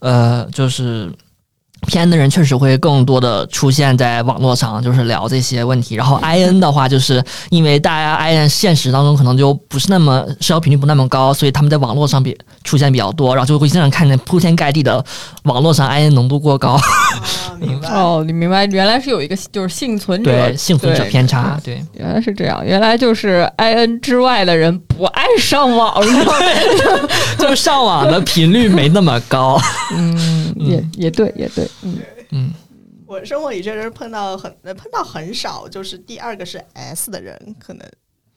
[0.00, 1.12] 呃，就是。
[1.86, 5.94] 偏的人确实会更多的出现在网络上，就是聊这些问题。
[5.94, 15.02] 然后 I N 的话，就是因为大家 I N 现实当中可能就不是那么社交频率不那么高，所以他们在网络上比出现比较多，然后就会经常看见铺天盖地的
[15.44, 16.78] 网络上 I N 浓度过高。
[17.58, 17.88] 明白。
[17.94, 20.30] 哦，你明白，原来是有一个就是幸存者。
[20.30, 25.94] 对幸存者偏差，对，原来是这样，原来就是 I N 之外的人不爱上网，
[27.40, 29.58] 就是上网的频率没那么高。
[29.94, 31.68] 嗯， 也也对，也对。
[31.82, 31.96] 嗯
[32.32, 32.50] 嗯，
[33.06, 37.82] 我生活里确实碰到很碰到很少，就是第二个是 S 的人，可能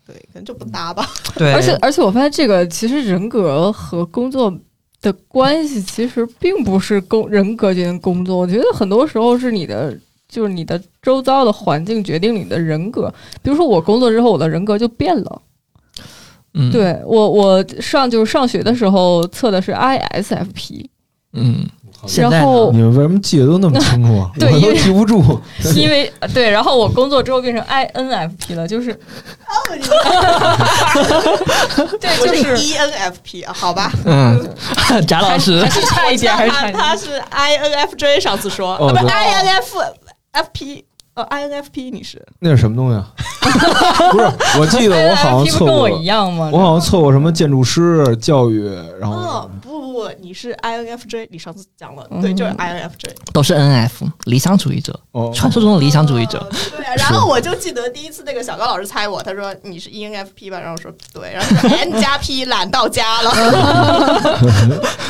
[0.06, 1.10] 对，可能就不搭吧。
[1.36, 4.54] 对，而且而且我发现这个其实人格和工作
[5.02, 9.98] 的关系其实并不是工人格决定工作，我觉得很多时候是你的
[10.30, 13.14] 就是你的周遭的环境决定你的人格。
[13.42, 15.42] 比如说我工作之后，我的人格就变了。
[16.54, 20.86] 嗯，对我我上就是上学的时候测的是 ISFP。
[21.34, 21.68] 嗯。
[22.18, 24.32] 然后你们为什么记得都那么清楚啊？
[24.40, 25.40] 对，我都记不住。
[25.78, 28.92] 因为对，然后我工作之后变成 INFP 了，就是，
[32.02, 33.92] 对，就是 ENFP 好吧？
[34.04, 34.50] 嗯，
[35.08, 40.84] 贾老师还是差一点，还是差他是 INFJ，上次说不是 INFP。
[41.14, 43.12] 哦，INFP 你是那是什么东西啊？
[44.12, 46.50] 不是，我记得我好像 测过，我一样吗？
[46.54, 48.66] 我好像测过什么建筑师、教育，
[49.00, 53.90] 然后哦不不不，你是 INFJ，你上次讲了，对，就是 INFJ，都是 NF
[54.24, 54.98] 理想主义者，
[55.34, 56.48] 传说中的理想主义者。
[56.78, 63.32] 对啊， 然后我就记得第一次那个小高老师猜我，他说你是 ENFP 吧，然后我说对，然后说 N 加 P 懒到家了。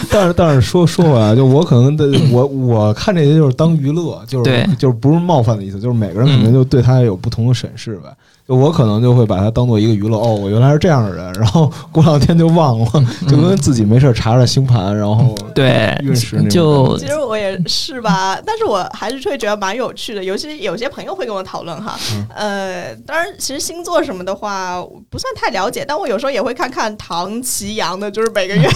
[0.10, 5.91] 但是但是说说回来，就我可能的我我看这些就是当娱乐，就是就是不是冒犯的意思，就是。
[5.94, 8.16] 每个人可能就对他有不同的审视呗。
[8.52, 12.86] 就我可能就会把它当做一个娱乐哦，我原来是这样的人，然后过两天就忘了，
[13.28, 20.22] 就跟自己没事查查星盘，然后对运势那种就其实我也是吧，但是我还是会觉得蛮有趣的。
[20.24, 21.98] 尤其有些朋友会跟我讨论哈，
[22.36, 28.68] 呃，当然其实星座什么的话不算太了解，但我有时候也会看看唐奇阳的，就是每个月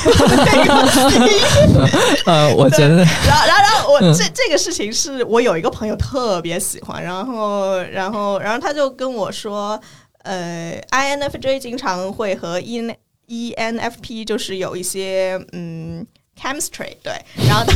[0.46, 0.74] 那个
[2.32, 9.65] 呃，我觉得然后，然后，然后我这这个事情是我有一个朋友特别喜欢，然后，然后，然后他就跟我说，
[10.24, 12.96] 呃，INFJ 经常会和 E N
[13.28, 16.06] ENFP 就是有一些嗯
[16.40, 17.14] chemistry 对，
[17.48, 17.64] 然后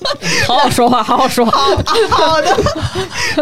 [0.46, 1.52] 好好说话，好好说话。
[2.10, 2.48] 好好的，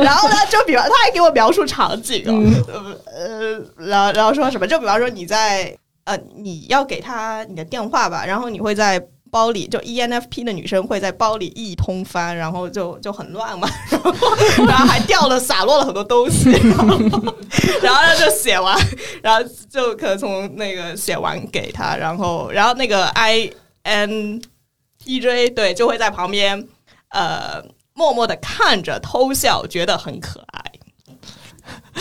[0.02, 9.02] 然后呢，就比方他还给我描述场景哦，呃，然后然后说什么，就比方说你在呃你要给他你的电话吧，然后你会在。
[9.30, 14.12] 包里就 E N F P 的女生会在包里一通翻，然后就就很乱嘛，然 后
[14.66, 16.98] 然后还掉了洒落了很多东西，然 后
[17.82, 18.76] 然后就写完，
[19.22, 23.50] 然后就可从那个写完给他，然后然后那个 I
[23.82, 24.40] N
[25.04, 26.66] E J 对就会在旁边
[27.10, 27.62] 呃
[27.94, 30.57] 默默的看着偷笑，觉得很可爱。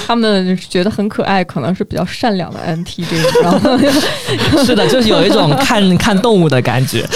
[0.06, 3.78] 他们觉得很可爱，可能是比较善良的 NTJ，然后
[4.64, 7.08] 是的，就是有一种看 看动物的感觉，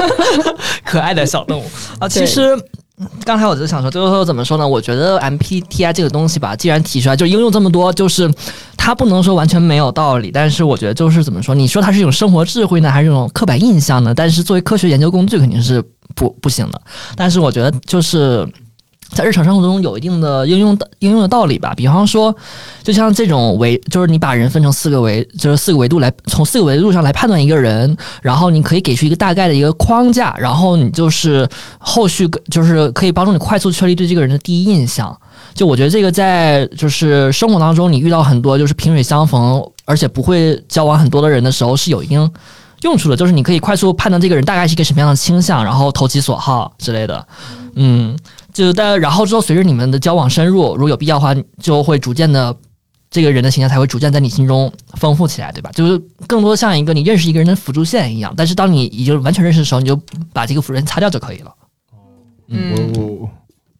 [0.84, 1.64] 可爱的小动物
[1.98, 2.08] 啊。
[2.08, 2.56] 其实
[3.24, 4.66] 刚才我就想说，最后说怎么说呢？
[4.66, 8.30] 我觉得 MPTI 这个东西吧，既然提出来，就应用这么多，就是
[8.76, 11.54] 它不能说完全没有道理，但是我觉得就是怎么说？
[11.54, 14.14] 你说它是一种生活智慧呢，还是一种刻板印象呢？
[14.14, 15.82] 但是作为科学研究工具，肯定是
[16.14, 16.80] 不不行的。
[17.16, 18.46] 但是我觉得就是。
[19.10, 22.34] 在日常生活中有一定的应用的应用的道理吧，比方说，
[22.82, 35.16] 就像这种维，就是你把人分成四个维，就是四个维度来，从四个维度上来判断一个人，然后你可以给出一个大概的一个框架，然后你就是后续就是可以帮助你快速确立对这个人的第一印象。
[35.54, 42.30] 就我觉得这个在就是生活当中，你遇到很多就是萍水相逢，而且不会交往很多的人的时候，是有一定
[42.82, 47.26] 用处的，就是你可以快速判断这个人大概是一个什么样的倾向，然后投其所好之类的。
[47.74, 48.16] 嗯，
[48.56, 52.56] 就但然后之后随着你们的交往深入，如果有必要的话，就会逐渐的。
[53.08, 55.70] 这个人的形象才会逐渐在你心中丰富起来，对吧？
[55.72, 59.98] 就是更多像一个你认识一个人的辅助线一样，但是当你已经完全认识的时候，你就
[60.32, 61.54] 把这个辅助线擦掉就可以了。
[62.48, 63.30] 嗯我我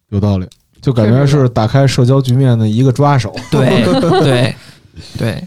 [0.09, 0.47] 有道理，
[0.81, 3.35] 就感觉是打开社交局面的一个抓手。
[3.51, 4.55] 对对
[5.17, 5.43] 对，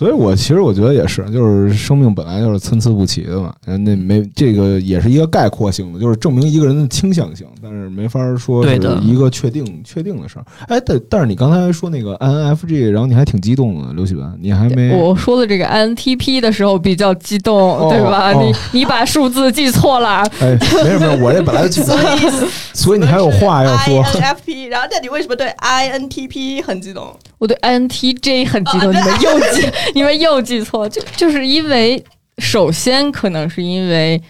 [0.00, 10.44] 所以我其实我觉得也是，就是生命本来就是参差不齐的嘛，嗯，那没这个也是一个概括性的，就是证明一个人的倾向性，但是没法说是一个确定确定的事儿。
[10.68, 18.32] 哎，但但是你刚才说那个 INFJ，然后你还挺激动的，刘喜文，你还没我说的这个 INTP 的时候比较激动，哦对吧？
[18.32, 21.94] 哦你你把数字记错了，哎，没事没事，我这本来就记得，
[22.72, 24.02] 所以你还有话要说。
[24.02, 27.14] INFP，然后那你为什么对 INTP 很激动？
[27.40, 32.04] 我对 INTJ 很激动，哦你们又记， 你们又记错，就就是因为，
[32.36, 34.20] 首先可能是因为，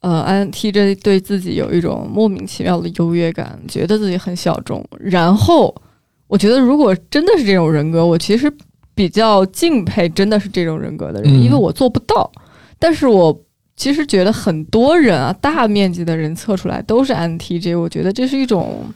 [0.00, 4.84] 呃，INTJ 对自己有一种莫名其妙的优越感，觉得自己很小众。
[4.98, 5.72] 然后，
[6.26, 8.52] 我觉得如果真的是这种人格，我其实
[8.96, 12.28] 比较敬佩真的是这种人格的人，嗯因为我做不到。
[12.80, 13.40] 但是我
[13.76, 18.92] 其实觉得很多人啊，大面积的人测出来都是 INTJ，我觉得这是一种。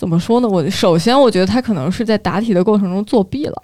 [0.00, 0.48] 怎么说呢？
[0.48, 3.62] 我首先我觉得他可能是在答题的过程中作弊了，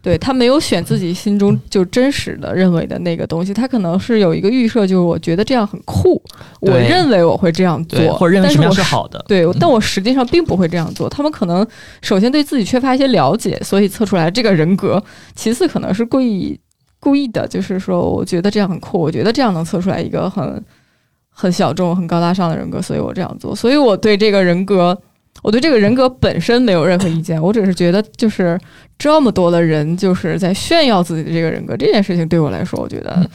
[0.00, 6.22] 对他没有选自己心中就真实的认为的那个东西，他可能是有一个预设，就是我觉得这样很酷，
[6.60, 9.24] 我认为我会这样，做，或者认为什么样但是好的。
[9.26, 11.08] 对，嗯但我实际上并不会这样做。
[11.08, 11.66] 他们可能
[12.02, 14.96] 首先对自己缺乏一些了解，所以测出来这个人格；
[15.34, 16.56] 其次可能是故意
[17.00, 20.64] 故意的，就是说我觉得这样很酷，我觉得这样能测出来一个很
[21.30, 23.56] 很小众、很高大上的人格，所以我这样做。
[23.56, 24.96] 所以我对这个人格，
[25.42, 28.58] 我对这个人格本身没有任何意见，我只是觉得就是
[28.98, 33.28] 这么多的人就是在炫耀自己的这个人格这件事情，对我来说，我觉得。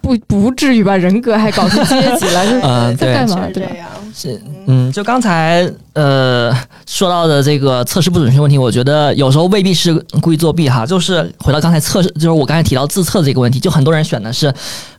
[0.00, 3.46] 不不至于把人格还搞出阶级来，就是在干嘛？
[3.46, 3.78] 是对吧这？
[3.78, 3.88] 样。
[4.12, 6.52] 是，嗯，就刚才呃
[6.88, 10.84] 说到的这个测试不准确问题，我觉得有时候未必是故意作弊哈。
[10.84, 14.52] 就是回到刚才测试，就是我刚才提到自测这个问题，就很多人选的是，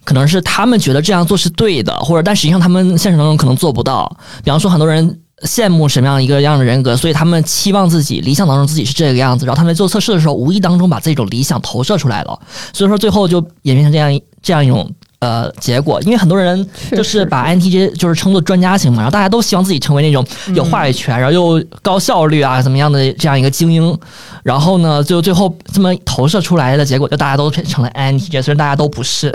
[0.05, 4.09] 可能是他们觉得这样做是对的，或者但实际上他们现实当中可能做不到。
[4.41, 5.19] 比方说，很多人。
[5.43, 12.39] 羡慕什么样一个样的人格，所以他们期望自己理想当中自己是这个样子，然后他们在做测试的时候，无意当中把这种理想投射出来了，
[12.72, 14.89] 所以说最后就演变成这样一这样一种
[15.20, 16.01] 呃结果。
[16.03, 23.97] 因为很多人就是把 INTJ 就是称作专家型嘛，然后大家都希望自己成为那种有话语权，然后又高效率啊怎么样的这样一个精英，
[24.43, 29.32] 然后呢，就最后这么投射出来的结果，就大家都变成了 INTJ，虽然大家都不是。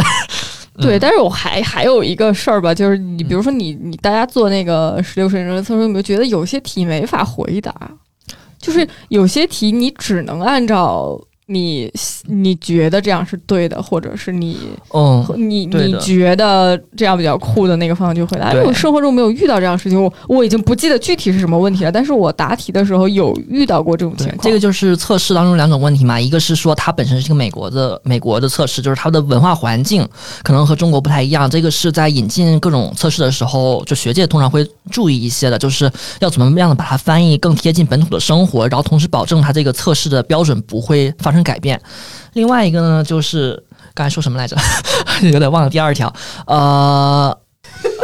[0.80, 1.00] 对，嗯。
[1.00, 7.74] 但是我还还有一个事儿吧，就是你比如说你你大家做那个十六岁人测试，有没有觉得有些题没法回答？
[8.58, 11.20] 就是有些题你只能按照
[11.50, 11.90] 你
[12.26, 14.58] 你觉得这样是对的，或者是你
[14.92, 18.52] 嗯，你你觉得这样比较酷的那个方向去回答。
[18.52, 30.06] 因为我生活中没有遇到这样的事情，我我已经不记得具体是什么问题了，但是我答题的时候有遇到过这种情况。，这个就是测试当中两种问题嘛，一个是说它本身是一个美国的美国的测试，就是它的文化环境
[30.42, 31.48] 可能和中国不太一样。
[31.48, 35.90] 这个是在引进各种测试的时候，就学界通常会注意一些的，就是
[36.20, 41.80] 要怎么样的把它翻译更贴近本土的生活，然后同时保证它这个测试的标准不会发生改变。
[42.34, 43.62] 另外一个呢，就是
[43.94, 44.56] 刚才说什么来着，
[45.30, 46.12] 有点忘了第二条，
[46.46, 47.36] 呃。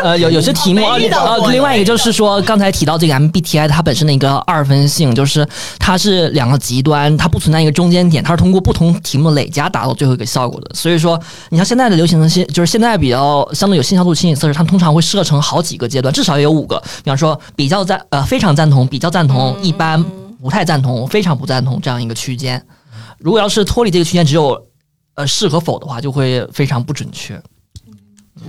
[0.02, 5.46] 呃，有有些题目没啊呃，另外一个就是说，刚才提到这个 MBTI 它本身的一个二分性，就是
[5.78, 10.70] 它是两个极端，它不存在一个中间点，它是通过不同题目累加达到最后一个效果的。
[10.74, 11.18] 所以说，
[11.48, 16.78] 你像现在的流行的信，就是现在比较相对有信效度的心理测试，它通常会设成好几个阶段，至少也有五个。
[17.02, 20.02] 比方说，比较赞呃非常赞同、比较赞同、一般
[20.40, 22.62] 不太赞同、非常不赞同这样一个区间。
[23.24, 24.62] 如果要是脱离这个区间，只有
[25.14, 27.42] 呃是和否的话，就会非常不准确。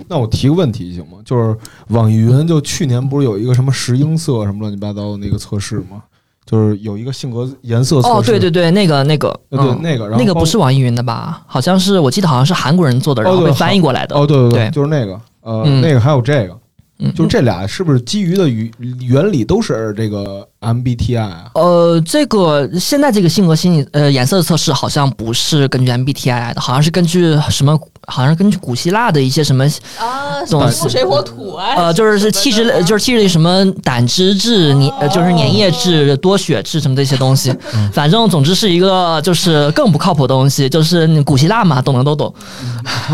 [0.09, 1.19] 那我提个问题行吗？
[1.23, 1.55] 就是
[1.88, 6.03] 网易云就去年不是有一个什么石英色什么乱七八糟的那个测试吗？
[6.45, 8.13] 就是有一个性格颜色测试。
[8.15, 11.41] 哦，对对对，那个那个，呃对嗯那个，然后那个不是网易云的吧？
[11.47, 14.13] 好像是我记得好像是韩国人做的，然后被翻译过来的。
[14.13, 16.59] 哦，对对对就是那个，呃，嗯那个还有这个，
[16.99, 18.71] 嗯，就是这俩是不是基于的原
[19.01, 21.51] 原理都是这个 MBTI 啊？
[21.55, 27.77] 呃，这个现在这个性格心理呃颜色测试好像不是根据 MBTI 来的，好像是根据什么？
[28.07, 29.65] 好像是根据古希腊的一些什么
[29.99, 37.53] 啊，这种木水火土啊，呃，就是是气质类，就是气质类什么胆汁质、粘呃就是粘液质、多血质什么这些东西，
[37.93, 42.33] 反正总之是一个就是更不靠谱的东西，就是古希腊嘛，懂的都懂。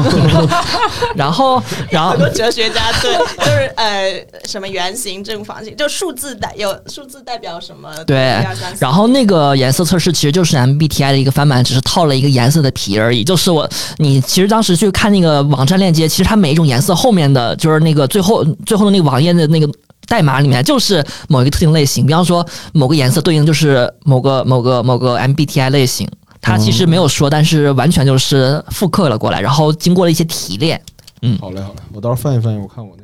[1.16, 7.90] 然后，然后很多哲学家对，就是呃什么圆形、正方形，就数字代有数字代表什么？
[8.06, 8.46] 对
[8.80, 13.24] 然后那个颜色测试其实就是 MBTI 的一个翻版，只是套了一个颜色的皮而已。
[13.24, 19.70] 就是我，你其实当时去看那个网站链接，其实它每一种颜色后面的就是那个最后最后的那个网页的那个
[20.08, 22.06] 代码里面，就是某一个特定类型。
[22.06, 26.10] 比方说某个颜色对应就是某个某个某个 MBTI 类型。
[26.44, 30.82] 它其实没有说，但是完全就是复刻了过来，然后经过了一些提炼。
[31.22, 32.98] 嗯好嘞好嘞，我到时候翻译翻译，我看我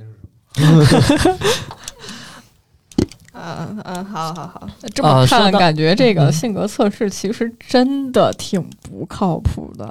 [0.55, 1.38] 那是什么。
[3.39, 9.88] 嗯嗯，好好好，这么看，呃感觉这个嗯性格测试其实真的挺不靠谱的。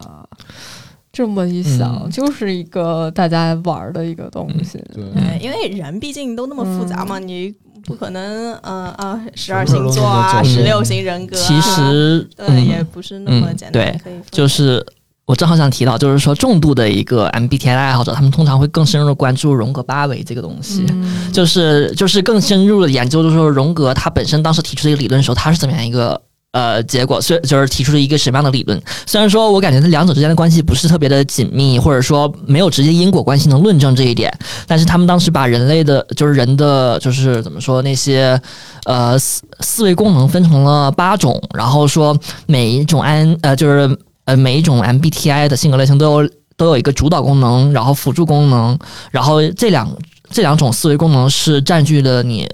[1.17, 2.11] 这么一想，嗯。
[2.11, 4.79] 就是一个大家玩儿的一个东西。
[4.93, 7.51] 对，对，因为人毕竟都那么复杂嘛，你
[7.87, 12.67] 不可能呃啊十二星座啊，十六型人格啊，其实，对，嗯。
[12.67, 14.85] 也不是那么嗯简单，对就是
[15.25, 20.85] 我正好想提到，就是说重度的一个 MBTI 爱好者，他们通常会更深入的关注荣格八维这个东西。
[20.91, 26.21] 嗯，就是就是更深入的研究，就是说荣格他本身当时提出这个理论的时候，他是怎么样一个
[26.57, 28.81] 呃结果，虽就是提出了一个什么样的理论。
[29.05, 34.33] 虽然说我感觉这两者之间的关系不是特别的紧密，或者说没有直接因果关系能论证这一点，
[34.67, 38.41] 但是他们当时把人类的就是人的就是怎么说那些
[38.87, 48.79] 呃思思维功能分成了八种，然后说每一种 N 呃就是呃每一种 MBTI 的性格类型都有都有一个主导功能，然后辅助功能，
[49.11, 49.95] 然后这两
[50.31, 52.49] 这两种思维功能是占据了你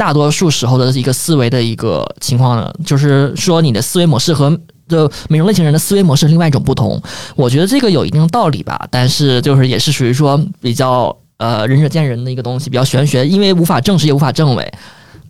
[0.00, 6.98] 大多数时候的一个思维的一个情况呢，就是说你的思维模式和就美容类型人的思维模式是另外一种不同。
[7.36, 14.72] 我觉得这个有一定的道理吧，但是就是也是属于说比较呃仁者见仁的一个东西，比较玄学，因为无法证实也无法证伪。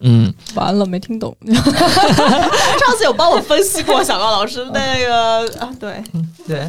[0.02, 1.36] 嗯，完了没听懂。
[1.52, 6.00] 上次有帮我分析过小高老师那个啊，对，
[6.46, 6.68] 对，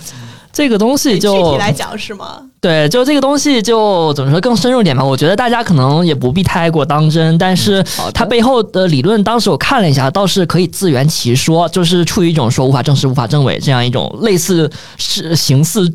[0.53, 2.41] 这个东西就具体来讲是吗？
[2.59, 5.03] 对，就这个东西就怎么说更深入一点吧。
[5.03, 7.83] 我觉得大家可能也不必太过当真，但是
[8.13, 15.91] 它背后的理论，当时我看了一下，倒是可以自圆其说，就是处于一种说无法证实、无法证伪这样一种类似是形似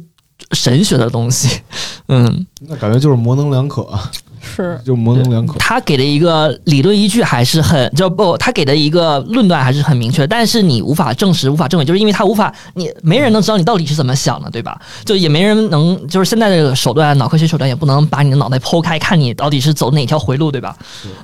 [0.53, 1.61] 神学的东西。
[2.09, 4.11] 嗯，那感觉就是模棱两可，啊
[4.47, 5.59] 是就模棱两可。
[5.59, 14.81] 他给的一个理论依据还是很就不，他给的一个论断还是很明确，但是你无法证实、无法证伪，就是因为他无法，你没人能知道你到底是怎么想的，对吧？
[15.05, 20.77] 就也没人能，就是现在这个手段，脑科学手段也不能把你的脑袋剖开，看你到底是走哪条回路，对吧？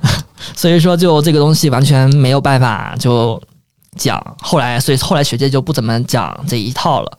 [0.55, 3.41] 所以说，就这个东西完全没有办法就
[3.95, 4.21] 讲。
[4.41, 7.17] 后来，所以后来学界就不怎么讲这一套了。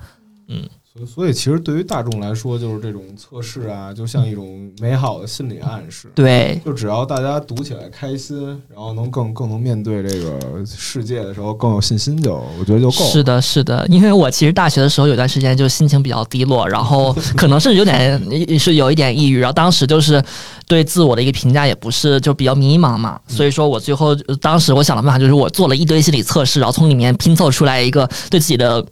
[0.97, 6.09] 所以，所以其实对于大众来说，就是这种测试啊，就像一种美好的心理暗示。
[6.15, 13.11] 对，就只要大家读起来开心，然后能更更能面对这个世界的时候更有信心就，我觉得就够了。
[13.11, 20.23] 是的，是的，因为我其实大学的时候有段时间就心情比较低落，然后可能是有点是有一点抑郁，然后当时就是
[20.69, 28.85] 对自我的一个评价也不是就比较迷茫嘛，所以说我最后当时我想的办法就是我做了一堆心理测试，然后从里面拼凑出来一个对自己的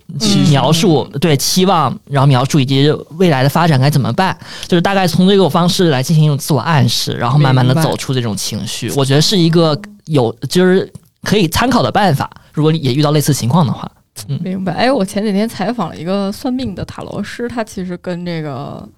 [0.50, 1.91] 描述，对期望。
[2.06, 4.36] 然后描述以及未来的发展该怎么办，
[4.66, 8.90] 就是大概从这种方式来进行一种自我暗示，然后慢慢的走出这种情绪。
[8.96, 10.90] 我觉得是一个有就是
[11.22, 12.30] 可以参考的办法。
[12.52, 13.90] 如果你也遇到类似情况的话，
[14.28, 14.72] 嗯，明白。
[14.72, 18.88] 哎，我前几天采访了一个算命的塔罗师，他其实跟这个。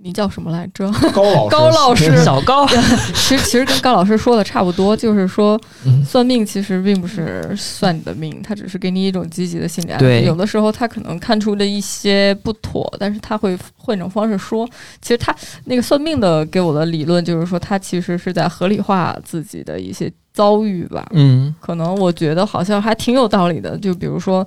[0.00, 0.90] 你叫什么来着？
[1.12, 2.66] 高老高老师， 小高。
[3.14, 5.60] 其实其实跟高老师说的差不多，就是说，
[6.04, 10.22] 算命其实并不是算你的命，他只是给你一种积极的心理暗示。
[10.22, 14.68] 有的时候他可能看出的一些不妥，但是他会换一种方式说。
[15.00, 15.34] 其实他
[15.64, 21.06] 那个算命的给我的理论就是说，他其实是在合理化自己的一些遭遇吧。
[21.12, 23.76] 嗯，可能我觉得好像还挺有道理的。
[23.78, 24.46] 就比如说。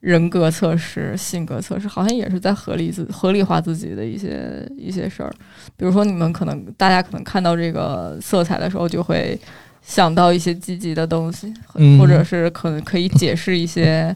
[0.00, 5.30] 人格测试、性格测试，好像也是在合理自合理化自己的一些一些事儿。
[5.76, 9.38] 比如说，你们可能大家可能看到这个色彩的时候，就会
[9.82, 11.52] 想到一些积极的东西，
[11.98, 14.14] 或者是可能可以解释一些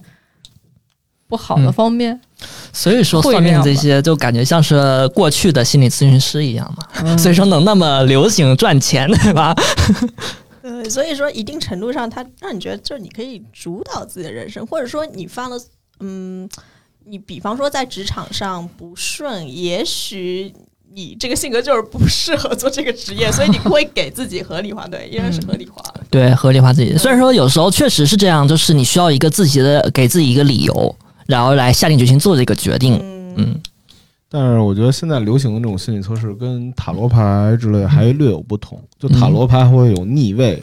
[1.29, 2.19] 不好的方面。
[2.73, 7.17] 所以说，算命这些就感觉像是过去的心理咨询师一样嘛。
[7.19, 9.55] 所以说，能那么流行赚钱，对吧？
[10.85, 15.59] 对，所以说一定程度上，它让你觉得就是你可以主导自己的人生，或者说你犯了，
[16.01, 16.47] 嗯，
[17.07, 20.53] 你比方说在职场上不顺，也许
[20.93, 26.95] 你这个性格就是不适合做这个职业，所以你会给自己合理化，对，依然是合理化，对，合理化自己。
[26.99, 30.95] 虽然说有时候确实是这样，就是你需要一个自己的给自己一个理由，
[31.27, 33.01] 然后来下定决心做这个决定，
[33.37, 33.59] 嗯。
[34.37, 40.61] 但是我觉得现在流行的这种心理测试跟塔罗牌之类还略有不同，就塔罗牌会有逆位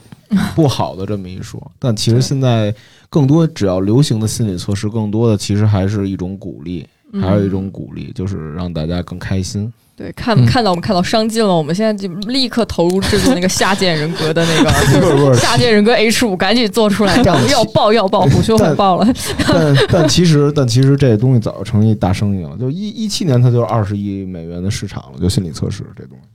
[0.54, 2.76] 不好的这么一说， 但其实现在
[3.10, 6.86] 更多只要流行的心理测试，更多的其实还是一种鼓励，
[7.22, 9.72] 还有一种鼓励就是让大家更开心。
[10.02, 17.16] 对，看看到我们看到商机了，我们现在就立刻投入制作那个下贱人格的那个 下贱人格 H 五，赶紧做出来，
[17.52, 19.08] 要爆要爆，虎嗅很爆了。
[19.48, 26.28] 但 但其实但其实这东西早就成一大生意了，就一一七年它就是二十亿美元的市场了，就心理测试这东西。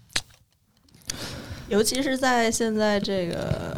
[1.69, 3.77] 尤其是在现在这个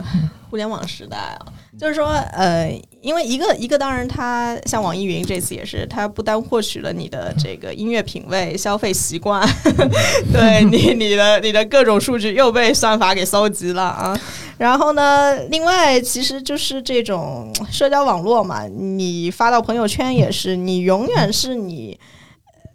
[0.50, 1.46] 互联网时代啊。
[1.78, 2.68] 就是说，呃，
[3.00, 9.46] 因为一个一个，当然，它像网易云这次也是，它不单获取了你的这个音乐品味、消费习惯，
[10.32, 14.20] 对你你的你的各种数据又被算法给搜集了啊。
[14.56, 21.96] 然后呢，另外，其实就是这种社交网络嘛，你发到朋友圈也是，你永远是你，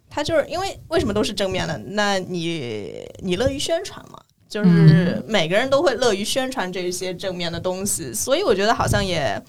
[0.09, 1.77] 它就是因为为什么都是正面的？
[1.87, 4.17] 那你你乐于宣传嘛？
[4.53, 9.41] 就是每个人都会乐于宣传这些正面的东西，所以我觉得好像也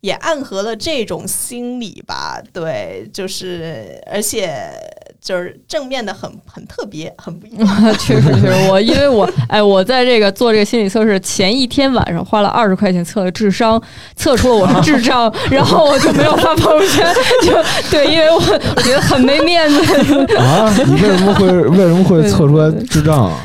[0.00, 2.42] 也暗合了这种心理吧。
[2.50, 4.72] 对，就是而且。
[5.20, 7.66] 就是正面的很很特别，很不一样。
[7.98, 13.82] 确实，确实，我因为我 哎，我在这个做这个心理测试前一天晚上花了二十块钱测了智商，
[14.16, 17.06] 测出了我是智障， 然后我就没有发朋友圈，
[17.42, 17.52] 就
[17.90, 18.36] 对，因为我
[18.76, 20.72] 我觉得很没面子啊。
[20.86, 23.40] 你为什么会为什么会测出来智障啊？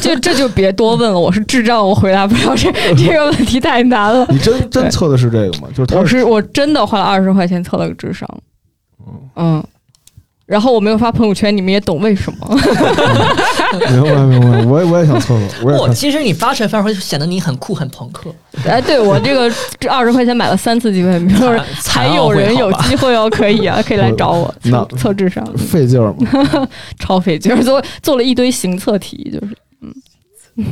[0.00, 4.26] 就这就别多问了，我是智障，我回答不了这这个问题太难了。
[4.30, 5.68] 你真真测的是这个吗？
[5.74, 8.28] 就是我是我真的花了二十块钱测了个智商，
[9.36, 9.62] 嗯。
[10.44, 12.48] 然后我没有发朋友圈，你们也懂为什么？
[13.90, 15.66] 明白明白，我也我也想测测。
[15.78, 18.30] 我其实你发出来反而会显得你很酷很朋克。
[18.66, 25.44] 哎，对我这个这二十块钱买了三次机会，就是还有人有机会哦，可以啊， 可以来找我测测智商。
[25.56, 26.68] 费劲儿吗？
[26.98, 29.56] 超费劲儿，做做了一堆行测题，就是
[30.56, 30.64] 嗯，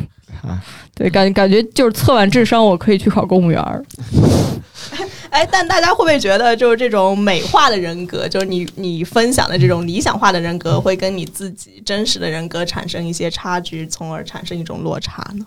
[0.94, 3.62] 对，感感觉就是测完智商，我可以去考公务员。
[5.30, 15.46] 哎，但大家会不会觉得，就是这种美化的人格，就是你你分享的这种理想化的人格，会跟你自己真实的人格产生一些差距，从而产生一种落差呢？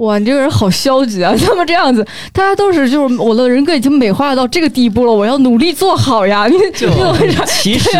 [0.00, 1.34] 哇，你这个人好消极啊！
[1.46, 6.46] 他们这样子，大家都是就是我的人格已经美化到这个地步了，我要努力做好呀！
[6.46, 6.88] 你就
[7.46, 7.90] 其实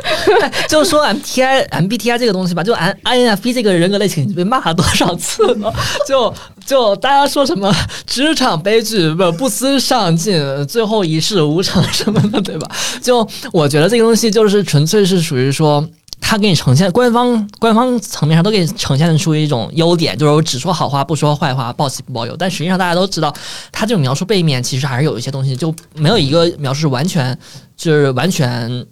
[0.68, 5.72] 就说 MBTI MBTI 这个东西吧，就 I INFP 这个人格类型被骂了多少次了？
[6.06, 6.32] 就
[6.66, 7.74] 就大家说什么
[8.06, 12.68] 职场悲剧不不思上进，最后一事无成什么的，对吧？
[13.02, 15.82] 就我觉得这个东西就是纯粹是属于说。
[16.30, 22.36] 它给你呈现官方官方层面上都给你呈现出一种优点，就是我只说好话不说坏话，报喜不报忧。
[22.38, 23.34] 但实际上大家都知道，
[23.72, 27.38] 它这种描述背面其实还是有一些东西，就没有一个描述是完全
[27.78, 28.86] 就是完全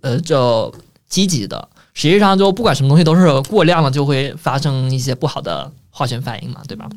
[0.00, 0.74] 呃就
[1.08, 1.68] 积极的。
[1.94, 6.88] 实际上就不管什么东西都是过量了，就会发生一些不好的化学反应嘛，对吧？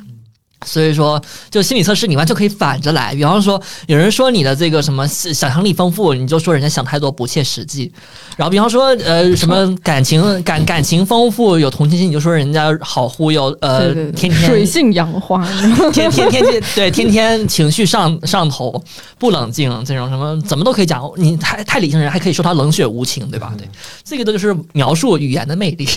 [0.65, 3.13] 所以说，就心理测试，你完全可以反着来。
[3.13, 7.91] 比方说，有人说你的这个什么想象力丰富，你就说人家想太多，不切实际。
[8.35, 15.47] 然后，比方说，呃，什么感情感感情丰富，有同情心，你就说人家好忽悠，呃，对对对天天水性杨花，
[15.93, 18.83] 天天天天 对天天情绪上上头，
[19.19, 21.09] 不冷静，这种什么怎么都可以讲。
[21.17, 23.53] 你太太理性的人还可以说他冷血无情，对吧？
[23.57, 23.67] 对，
[24.03, 25.87] 这个都就是描述语言的魅力。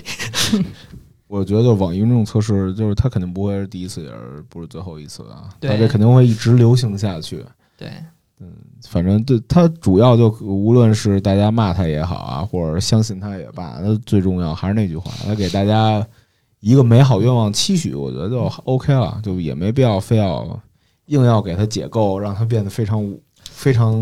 [1.29, 5.51] 我觉得网易云这种测试，就是它肯定不会是第一次，也是不是最后一次啊？
[5.61, 7.45] 对它这肯定会一直流行下去。
[7.77, 7.91] 对，
[8.41, 8.51] 嗯
[8.89, 16.05] 反正对它主要就无论是大家骂它也好啊，或者相信它也罢，那最重要还是那句话，它给大家
[16.61, 20.61] 一个美好愿望期许，我觉得就 OK 了，就也没必要非要
[21.07, 23.95] 硬要给它解构，让它变得非常非常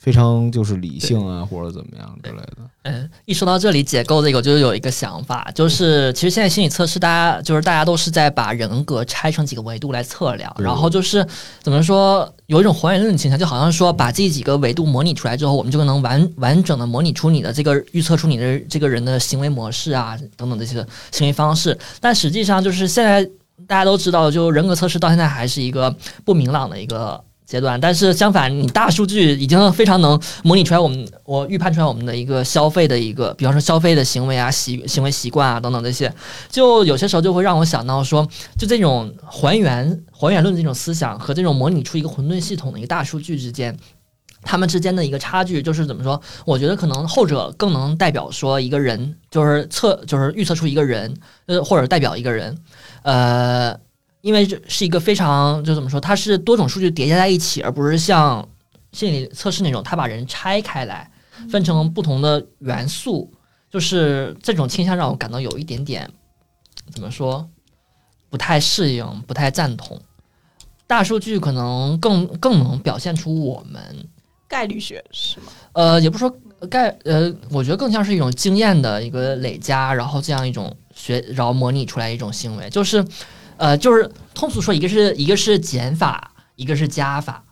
[0.00, 2.56] 非常就是理性啊，或者怎么样之类的。
[2.84, 11.26] 嗯，一说到这里解构这个，我就有一个想法，就是其实现在心理测试，大家就是大家都是在把人格拆成几个维度来测量，然后就是
[11.62, 20.82] 怎么说，有一种还原论倾向，就好像说把这几个维度模拟出来之后，我们就能完完整的模拟出你的这个预测出你的这个人的行为模式啊等等这些
[21.12, 23.22] 行为方式，但实际上就是现在
[23.66, 25.94] 大家都知道，就人格测试到现在还是一个
[26.24, 27.22] 不明朗的一个。
[27.50, 36.12] 阶段，但是相反，你大数据已经非常能模拟出来我们，我预判出来我们的一个消费的一个，比方说消费的行为啊、习行为习惯啊等等这些，
[36.48, 38.24] 就有些时候就会让我想到说，
[38.56, 43.76] 就这种还原还原论这种思想和这种模拟出一个混沌系统的一个大数据之间。
[44.42, 46.18] 他们之间的一个差距就是怎么说？
[46.46, 52.56] 我觉得可能后者更能代表说一个人，就是测，就是预测出一个人，呃，或者代表一个人，
[53.02, 53.76] 呃，
[54.20, 58.46] 因为这是一个非常就怎么说，它是多种数据叠加在一起，而不是像
[58.92, 61.10] 心理测试那种，它把人拆开来，
[61.48, 63.32] 分成不同的元素。
[63.70, 66.10] 就是这种倾向让我感到有一点点
[66.92, 67.48] 怎么说，
[68.28, 69.96] 不太适应，不太赞同。
[70.88, 73.80] 大数据可能更更能表现出我们，
[74.48, 75.46] 概率学是吗？
[75.74, 83.06] 呃，也不是说概呃，我觉得更像是一种经验的一个累加，然后这样一种学，然后模拟出来一种行为，就是
[83.60, 87.42] 呃，就是通俗说，一个是一个是减法，一个是加法。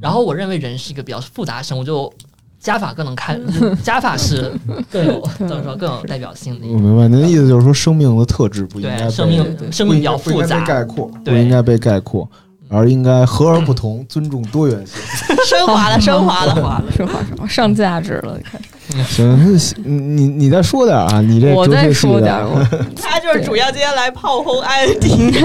[0.00, 2.10] 然后我认为人是一个比较复杂生物，就
[2.58, 3.38] 加法更能看，
[3.82, 4.50] 加法是
[4.90, 6.74] 更有怎么说更有代表性的一个。
[6.74, 12.26] 我明白您的意思，就是说生命的特质不应该对，被生命生命比较复杂概括，不应该被概括，
[12.68, 14.96] 而应该和而不同，尊重多元性。
[15.46, 18.64] 升华了，升华了，升华了，升华升华，上价值了，开始。
[19.06, 22.64] 行，那你你再说点啊，你这我再说点，我
[23.00, 25.04] 他就是主要今天来炮轰 INT。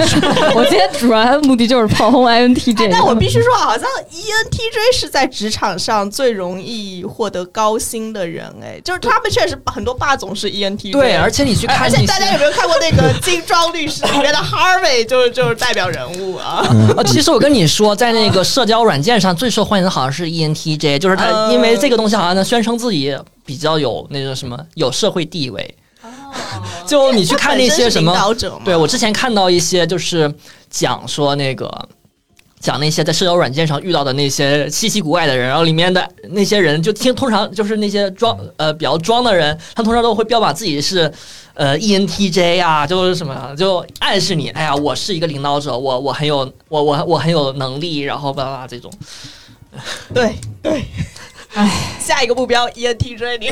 [0.55, 2.87] 我今天主要目的就是炮轰 INTJ。
[2.91, 10.91] 但我必须说，好像 E ENTJ 是在职场上最容易获得高薪的人，哎，就是他们确实很多霸总是 E ENTJ。
[10.93, 16.65] 对，而且你去看而且大家有没有看过那个《精装律师》里面的 Harvey，就是就是代表人物啊？
[16.95, 23.15] 呃， 其实我跟你说，在那个社交软件上最受欢迎的好像是 E ENTJ，就是他，嗯因为这个东西好像能宣称自己
[23.45, 25.77] 比较有那个什么有社会地位。
[26.85, 28.13] 就你去看那些什么
[28.65, 30.33] 对我之前看到一些就是
[30.69, 31.89] 讲说那个。
[32.59, 41.11] 讲那些在社交软件上遇到的那些稀奇古怪的人，然后里面的那些人就听，通常就是那些装呃比较装的人，他通常都会标榜自己是
[41.55, 48.89] 呃 ENTJ 啊，就是什么就暗示你，哎呀，我是一个领导者，我我很有我我我很有能力，然后巴拉巴拉这种。
[50.13, 50.85] 对对，
[51.53, 53.49] 哎， 下一个目标 E ENTJ，你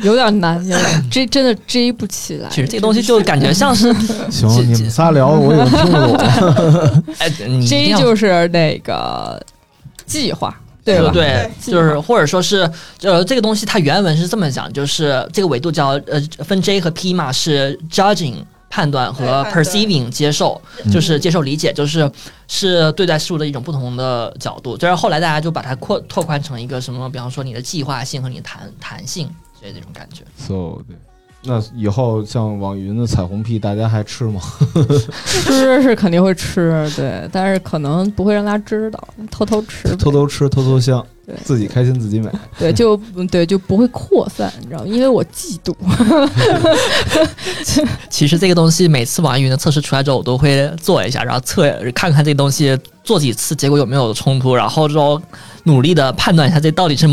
[0.04, 2.48] 有点难，有点 追真的追不起来。
[2.50, 3.92] 其实这东西就感觉像是，
[4.30, 9.40] 行，这你们仨聊我已经听不懂 J 要就是那个
[10.06, 10.54] 计划，
[10.84, 11.10] 对吧？
[11.12, 12.68] 对，对就是或者说是，
[13.02, 18.36] 呃，这个东西它原文是这么讲，就是这个维度叫呃分 J 和 P 嘛，是 judging
[18.68, 20.60] 判断和 perceiving 接受，
[20.92, 22.10] 就是接受理解，就是
[22.48, 24.76] 是对待事物的一种不同的角度。
[24.76, 30.22] 就是后来大家就把它扩拓宽成一个什么，比方说你的计划性和你的弹弹性，所以这种感觉。
[30.36, 30.96] so 对，
[31.42, 34.40] 那以后像网易云的彩虹屁，大家还吃吗？
[35.24, 42.30] 吃是肯定会吃，对，但是可能不会让大家知道，偷偷吃， 偷偷吃，偷偷香对，自己开心自己美。
[42.58, 42.96] 对，就
[43.30, 44.86] 对就不会扩散，你知道吗？
[44.86, 45.74] 因为我嫉妒。
[48.08, 55.20] 其实这个东西每次网易云的测试出来之后，我都会做一下，然后测看看这个东西做几次，结果有没有冲突，然后之后
[55.64, 57.06] 努力的判断一下这到底是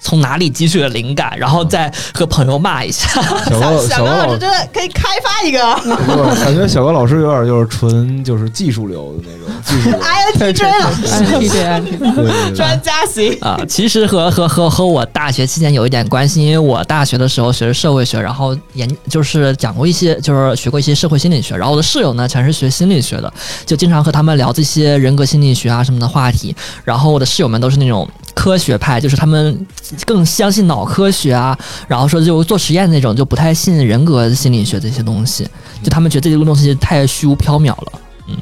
[0.00, 3.08] 从哪里汲取了灵感，然后再和朋友骂一下。
[3.48, 5.74] 小高小高老师，真的可以开发一个
[6.04, 9.98] 不感觉小高老师有点就是纯就是技术流的那种 技术流。
[9.98, 13.36] INTJ 老师，INTJ INTJ，对对对专家型。
[13.40, 21.56] 啊、其实和和和和我大学期间有一点关系，因为我大学的时候学的社会学，然后研就是讲过一些，就是学过一些社会心理学。
[21.56, 23.32] 然后我的室友呢全是学心理学的，
[23.64, 26.54] 就经常和他们聊这些人格心理学啊什么的话题。
[26.84, 29.66] 然后我的室友们都是那种科学派，就是他们
[30.04, 31.58] 更相信脑科学啊，
[31.88, 35.48] 然后说就做实验那种，就不太信人格心理学这些东西，
[35.82, 37.92] 就他们觉得这个东西太虚无缥缈了。
[38.28, 38.36] 嗯。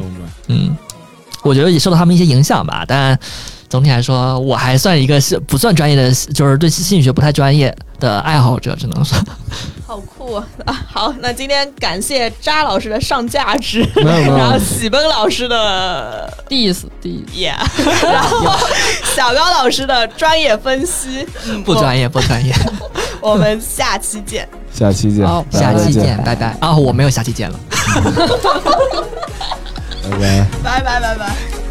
[0.48, 0.76] 嗯，
[1.42, 3.18] 我觉得也受到他们一些影响吧，但
[3.74, 9.18] 总体来说，我还算一个是不算专业的，就是对心理学不太专业的爱好者，只能说。
[9.84, 10.46] 好酷啊！
[10.88, 17.52] 好，那今天感谢扎老师的上价值， 然后喜奔老师的 diss diss，耶
[18.00, 18.46] 然后
[19.16, 22.54] 小高老师的专业分析，嗯不专业，不专业。
[23.20, 23.34] 我。
[23.34, 24.48] 们下期见。
[24.72, 26.56] 下期见，下期见，拜拜。
[26.60, 27.58] 啊，我没有下期见了。
[30.04, 30.46] 拜拜。
[30.62, 31.63] 拜拜拜拜。